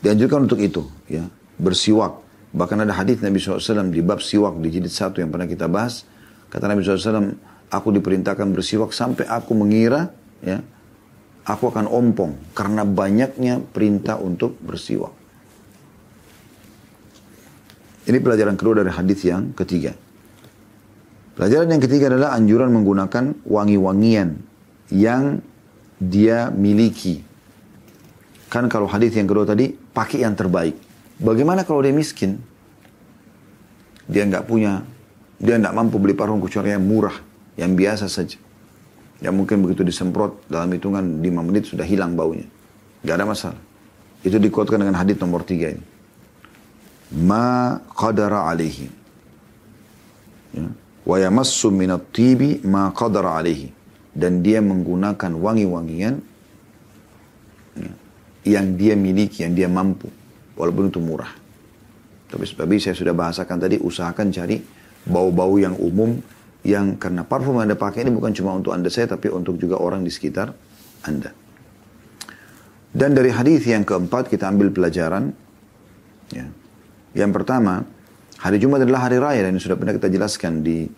Dianjurkan 0.00 0.48
untuk 0.48 0.60
itu 0.64 0.88
ya. 1.12 1.28
Bersiwak. 1.60 2.24
Bahkan 2.52 2.84
ada 2.84 2.92
hadis 2.96 3.20
Nabi 3.20 3.40
SAW 3.40 3.92
di 3.92 4.00
bab 4.00 4.20
siwak 4.20 4.60
di 4.60 4.68
jilid 4.72 4.92
satu 4.92 5.20
yang 5.20 5.28
pernah 5.32 5.48
kita 5.48 5.68
bahas. 5.68 6.04
Kata 6.52 6.68
Nabi 6.68 6.84
SAW 6.84 7.36
aku 7.72 7.88
diperintahkan 7.96 8.48
bersiwak 8.52 8.92
sampai 8.92 9.24
aku 9.24 9.56
mengira 9.56 10.12
ya 10.44 10.60
aku 11.46 11.70
akan 11.70 11.90
ompong 11.90 12.54
karena 12.54 12.86
banyaknya 12.86 13.58
perintah 13.62 14.18
untuk 14.18 14.58
bersiwak. 14.62 15.14
Ini 18.02 18.18
pelajaran 18.18 18.58
kedua 18.58 18.82
dari 18.82 18.90
hadis 18.90 19.22
yang 19.22 19.54
ketiga. 19.54 19.94
Pelajaran 21.38 21.70
yang 21.70 21.82
ketiga 21.82 22.10
adalah 22.10 22.34
anjuran 22.34 22.74
menggunakan 22.74 23.46
wangi-wangian 23.46 24.42
yang 24.90 25.38
dia 26.02 26.50
miliki. 26.50 27.22
Kan 28.50 28.68
kalau 28.68 28.90
hadis 28.90 29.14
yang 29.16 29.30
kedua 29.30 29.46
tadi, 29.48 29.72
pakai 29.72 30.26
yang 30.26 30.34
terbaik. 30.34 30.76
Bagaimana 31.22 31.62
kalau 31.62 31.80
dia 31.80 31.94
miskin? 31.94 32.36
Dia 34.10 34.26
nggak 34.26 34.44
punya, 34.44 34.82
dia 35.38 35.56
nggak 35.56 35.72
mampu 35.72 35.96
beli 36.02 36.12
parfum 36.12 36.42
kecuali 36.42 36.74
yang 36.74 36.84
murah, 36.84 37.16
yang 37.54 37.72
biasa 37.78 38.10
saja. 38.10 38.36
Yang 39.22 39.34
mungkin 39.38 39.62
begitu 39.62 39.86
disemprot 39.86 40.50
dalam 40.50 40.66
hitungan 40.74 41.22
5 41.22 41.46
menit 41.46 41.70
sudah 41.70 41.86
hilang 41.86 42.18
baunya. 42.18 42.42
Gak 43.06 43.14
ada 43.22 43.26
masalah. 43.26 43.62
Itu 44.26 44.42
dikuatkan 44.42 44.82
dengan 44.82 44.98
hadis 44.98 45.14
nomor 45.22 45.46
3 45.46 45.78
ini. 45.78 45.84
Ma 47.22 47.78
qadara 47.94 48.50
alaihi. 48.50 48.90
Ya. 50.58 50.66
Wa 51.06 51.16
yamassu 51.22 51.70
minat 51.70 52.10
tibi 52.10 52.62
ma 52.66 52.90
qadara 52.90 53.38
alaihi. 53.38 53.70
Dan 54.10 54.42
dia 54.42 54.60
menggunakan 54.60 55.32
wangi-wangian 55.38 56.14
ya, 57.78 57.92
yang 58.44 58.74
dia 58.74 58.98
miliki, 58.98 59.46
yang 59.46 59.54
dia 59.54 59.70
mampu. 59.70 60.10
Walaupun 60.58 60.90
itu 60.90 61.00
murah. 61.00 61.32
Tapi 62.28 62.44
sebab 62.48 62.68
saya 62.76 62.96
sudah 62.96 63.14
bahasakan 63.14 63.56
tadi, 63.56 63.76
usahakan 63.80 64.34
cari 64.34 64.60
bau-bau 65.04 65.56
yang 65.60 65.76
umum 65.76 66.16
yang 66.62 66.94
karena 66.94 67.26
parfum 67.26 67.58
yang 67.58 67.70
Anda 67.70 67.78
pakai 67.78 68.06
ini 68.06 68.14
bukan 68.14 68.30
cuma 68.34 68.54
untuk 68.54 68.70
Anda 68.70 68.86
saya 68.86 69.10
tapi 69.10 69.26
untuk 69.30 69.58
juga 69.58 69.82
orang 69.82 70.06
di 70.06 70.10
sekitar 70.14 70.54
Anda. 71.02 71.34
Dan 72.92 73.16
dari 73.16 73.32
hadis 73.32 73.66
yang 73.66 73.82
keempat 73.82 74.28
kita 74.28 74.46
ambil 74.52 74.70
pelajaran 74.70 75.32
ya. 76.30 76.46
Yang 77.12 77.30
pertama, 77.34 77.84
hari 78.40 78.56
Jumat 78.60 78.84
adalah 78.84 79.08
hari 79.08 79.20
raya 79.20 79.44
dan 79.44 79.58
sudah 79.60 79.76
pernah 79.76 79.92
kita 79.96 80.08
jelaskan 80.08 80.64
di 80.64 80.88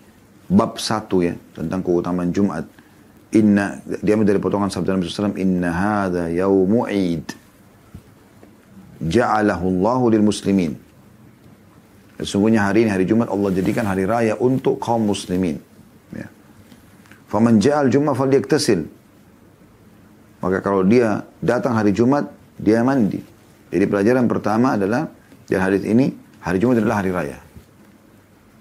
bab 0.51 0.77
satu 0.77 1.25
ya 1.25 1.35
tentang 1.57 1.81
keutamaan 1.81 2.31
Jumat. 2.31 2.67
Inna 3.35 3.83
dia 3.83 4.15
dari 4.15 4.39
potongan 4.39 4.71
sabda 4.71 4.95
Nabi 4.95 5.11
SAW, 5.11 5.35
Inna 5.41 5.71
hadha 5.75 6.31
yaumu 6.31 6.87
Eid. 6.87 7.35
Ja'alahu 9.03 9.65
Allahu 9.75 10.05
lil 10.15 10.23
muslimin. 10.23 10.84
Sesungguhnya 12.19 12.71
hari 12.71 12.87
ini 12.87 12.91
hari 12.95 13.05
Jumat 13.11 13.27
Allah 13.27 13.51
jadikan 13.51 13.85
hari 13.91 14.07
raya 14.07 14.39
untuk 14.39 14.79
kaum 14.79 15.03
muslimin. 15.11 15.59
Ya. 16.15 16.31
Faman 17.27 17.59
ja'al 17.59 17.91
Jumat 17.91 18.15
falyaktasil. 18.15 18.87
Maka 20.39 20.59
kalau 20.63 20.87
dia 20.87 21.27
datang 21.43 21.75
hari 21.75 21.91
Jumat, 21.91 22.31
dia 22.61 22.85
mandi. 22.87 23.19
Jadi 23.73 23.85
pelajaran 23.91 24.31
pertama 24.31 24.79
adalah 24.79 25.11
dari 25.51 25.59
hadis 25.59 25.83
ini, 25.83 26.15
hari 26.45 26.63
Jumat 26.63 26.79
adalah 26.79 27.03
hari 27.03 27.11
raya. 27.11 27.39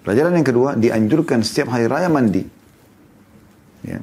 Pelajaran 0.02 0.34
yang 0.34 0.46
kedua, 0.48 0.74
dianjurkan 0.74 1.46
setiap 1.46 1.70
hari 1.70 1.86
raya 1.86 2.10
mandi. 2.10 2.42
Ya. 3.86 4.00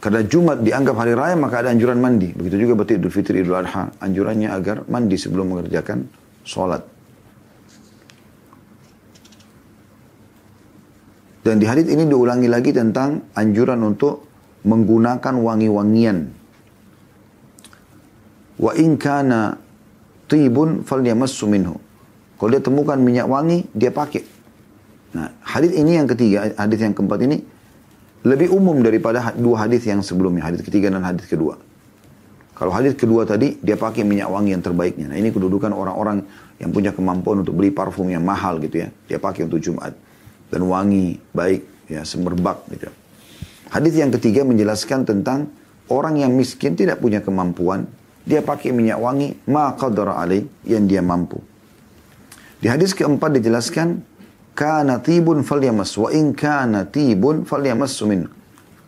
Karena 0.00 0.24
Jumat 0.24 0.64
dianggap 0.64 0.96
hari 0.96 1.12
raya, 1.12 1.36
maka 1.36 1.60
ada 1.60 1.68
anjuran 1.74 2.00
mandi. 2.00 2.32
Begitu 2.32 2.64
juga 2.64 2.72
berarti 2.80 2.96
Idul 2.96 3.12
Fitri, 3.12 3.44
Idul 3.44 3.60
Adha. 3.60 3.92
Anjurannya 4.00 4.48
agar 4.48 4.88
mandi 4.88 5.20
sebelum 5.20 5.52
mengerjakan 5.52 6.08
sholat. 6.40 6.99
Dan 11.40 11.56
di 11.56 11.64
hadis 11.64 11.88
ini 11.88 12.04
diulangi 12.04 12.48
lagi 12.52 12.70
tentang 12.76 13.32
anjuran 13.32 13.80
untuk 13.80 14.28
menggunakan 14.68 15.34
wangi-wangian. 15.40 16.28
Wa 18.60 18.76
in 18.76 19.00
kana 19.00 19.56
tibun 20.28 20.84
falyamassu 20.84 21.48
minhu. 21.48 21.80
Kalau 22.36 22.50
dia 22.52 22.60
temukan 22.60 23.00
minyak 23.00 23.24
wangi, 23.24 23.64
dia 23.72 23.88
pakai. 23.88 24.20
Nah, 25.16 25.32
hadis 25.40 25.72
ini 25.72 25.96
yang 25.96 26.04
ketiga, 26.04 26.52
hadis 26.60 26.80
yang 26.84 26.92
keempat 26.92 27.24
ini 27.24 27.40
lebih 28.20 28.52
umum 28.52 28.84
daripada 28.84 29.32
dua 29.32 29.64
hadis 29.64 29.88
yang 29.88 30.04
sebelumnya, 30.04 30.44
hadis 30.44 30.60
ketiga 30.60 30.92
dan 30.92 31.00
hadis 31.00 31.24
kedua. 31.24 31.56
Kalau 32.52 32.68
hadis 32.76 32.92
kedua 32.92 33.24
tadi 33.24 33.56
dia 33.64 33.80
pakai 33.80 34.04
minyak 34.04 34.28
wangi 34.28 34.52
yang 34.52 34.60
terbaiknya. 34.60 35.08
Nah, 35.08 35.16
ini 35.16 35.32
kedudukan 35.32 35.72
orang-orang 35.72 36.20
yang 36.60 36.68
punya 36.68 36.92
kemampuan 36.92 37.40
untuk 37.40 37.56
beli 37.56 37.72
parfum 37.72 38.12
yang 38.12 38.20
mahal 38.20 38.60
gitu 38.60 38.84
ya. 38.84 38.92
Dia 39.08 39.16
pakai 39.16 39.48
untuk 39.48 39.64
Jumat 39.64 40.09
dan 40.50 40.66
wangi 40.66 41.16
baik 41.30 41.86
ya 41.86 42.02
semerbak 42.02 42.66
gitu. 42.74 42.90
Hadis 43.70 43.94
yang 43.94 44.10
ketiga 44.10 44.42
menjelaskan 44.42 45.06
tentang 45.06 45.50
orang 45.86 46.18
yang 46.18 46.34
miskin 46.34 46.74
tidak 46.74 46.98
punya 46.98 47.22
kemampuan, 47.22 47.86
dia 48.26 48.42
pakai 48.42 48.74
minyak 48.74 48.98
wangi 48.98 49.38
ma 49.46 49.74
qadara 49.78 50.18
alaih 50.18 50.46
yang 50.66 50.90
dia 50.90 51.00
mampu. 51.00 51.38
Di 52.60 52.66
hadis 52.66 52.92
keempat 52.92 53.38
dijelaskan 53.38 54.02
kana 54.58 54.98
tibun 55.00 55.46
falyamas 55.46 55.94
wa 55.96 56.10
in 56.10 56.34
kana 56.34 56.84
tibun 56.84 57.46
falyamas 57.46 57.96
min. 58.04 58.26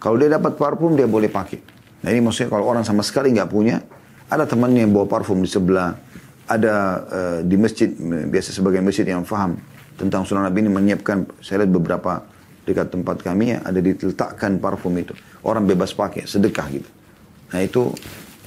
Kalau 0.03 0.19
dia 0.19 0.35
dapat 0.35 0.59
parfum 0.59 0.99
dia 0.99 1.07
boleh 1.07 1.31
pakai. 1.31 1.63
Nah 2.03 2.11
ini 2.11 2.19
maksudnya 2.19 2.51
kalau 2.51 2.67
orang 2.67 2.83
sama 2.83 3.07
sekali 3.07 3.31
nggak 3.31 3.47
punya, 3.47 3.79
ada 4.27 4.45
temannya 4.51 4.83
yang 4.83 4.91
bawa 4.91 5.07
parfum 5.07 5.39
di 5.39 5.47
sebelah, 5.47 5.95
ada 6.51 6.75
uh, 7.07 7.39
di 7.47 7.55
masjid 7.55 7.87
biasa 8.27 8.51
sebagai 8.51 8.83
masjid 8.83 9.07
yang 9.07 9.23
faham 9.23 9.57
tentang 9.97 10.25
sunnah 10.25 10.49
Nabi 10.49 10.65
ini 10.67 10.71
menyiapkan, 10.73 11.29
saya 11.45 11.65
lihat 11.65 11.73
beberapa 11.73 12.25
dekat 12.63 12.95
tempat 12.95 13.21
kami 13.21 13.57
ya, 13.57 13.59
ada 13.63 13.79
diletakkan 13.79 14.63
parfum 14.63 14.95
itu. 14.99 15.15
Orang 15.43 15.67
bebas 15.67 15.91
pakai, 15.93 16.27
sedekah 16.27 16.67
gitu. 16.71 16.91
Nah 17.53 17.61
itu 17.61 17.93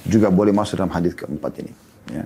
juga 0.06 0.32
boleh 0.32 0.54
masuk 0.54 0.80
dalam 0.80 0.92
hadis 0.92 1.12
keempat 1.12 1.52
ini. 1.62 1.72
Ya. 2.10 2.24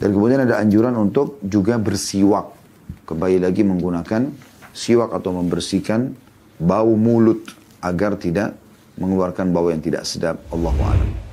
Dan 0.00 0.16
kemudian 0.16 0.42
ada 0.42 0.58
anjuran 0.58 0.96
untuk 0.96 1.38
juga 1.44 1.76
bersiwak. 1.76 2.56
Kembali 3.04 3.42
lagi 3.42 3.62
menggunakan 3.62 4.32
siwak 4.72 5.12
atau 5.12 5.34
membersihkan 5.36 6.14
bau 6.56 6.94
mulut 6.96 7.44
agar 7.84 8.16
tidak 8.16 8.56
mengeluarkan 8.96 9.52
bau 9.52 9.68
yang 9.68 9.80
tidak 9.80 10.04
sedap. 10.04 10.40
Allahu 10.52 10.80
a'lam. 10.84 11.29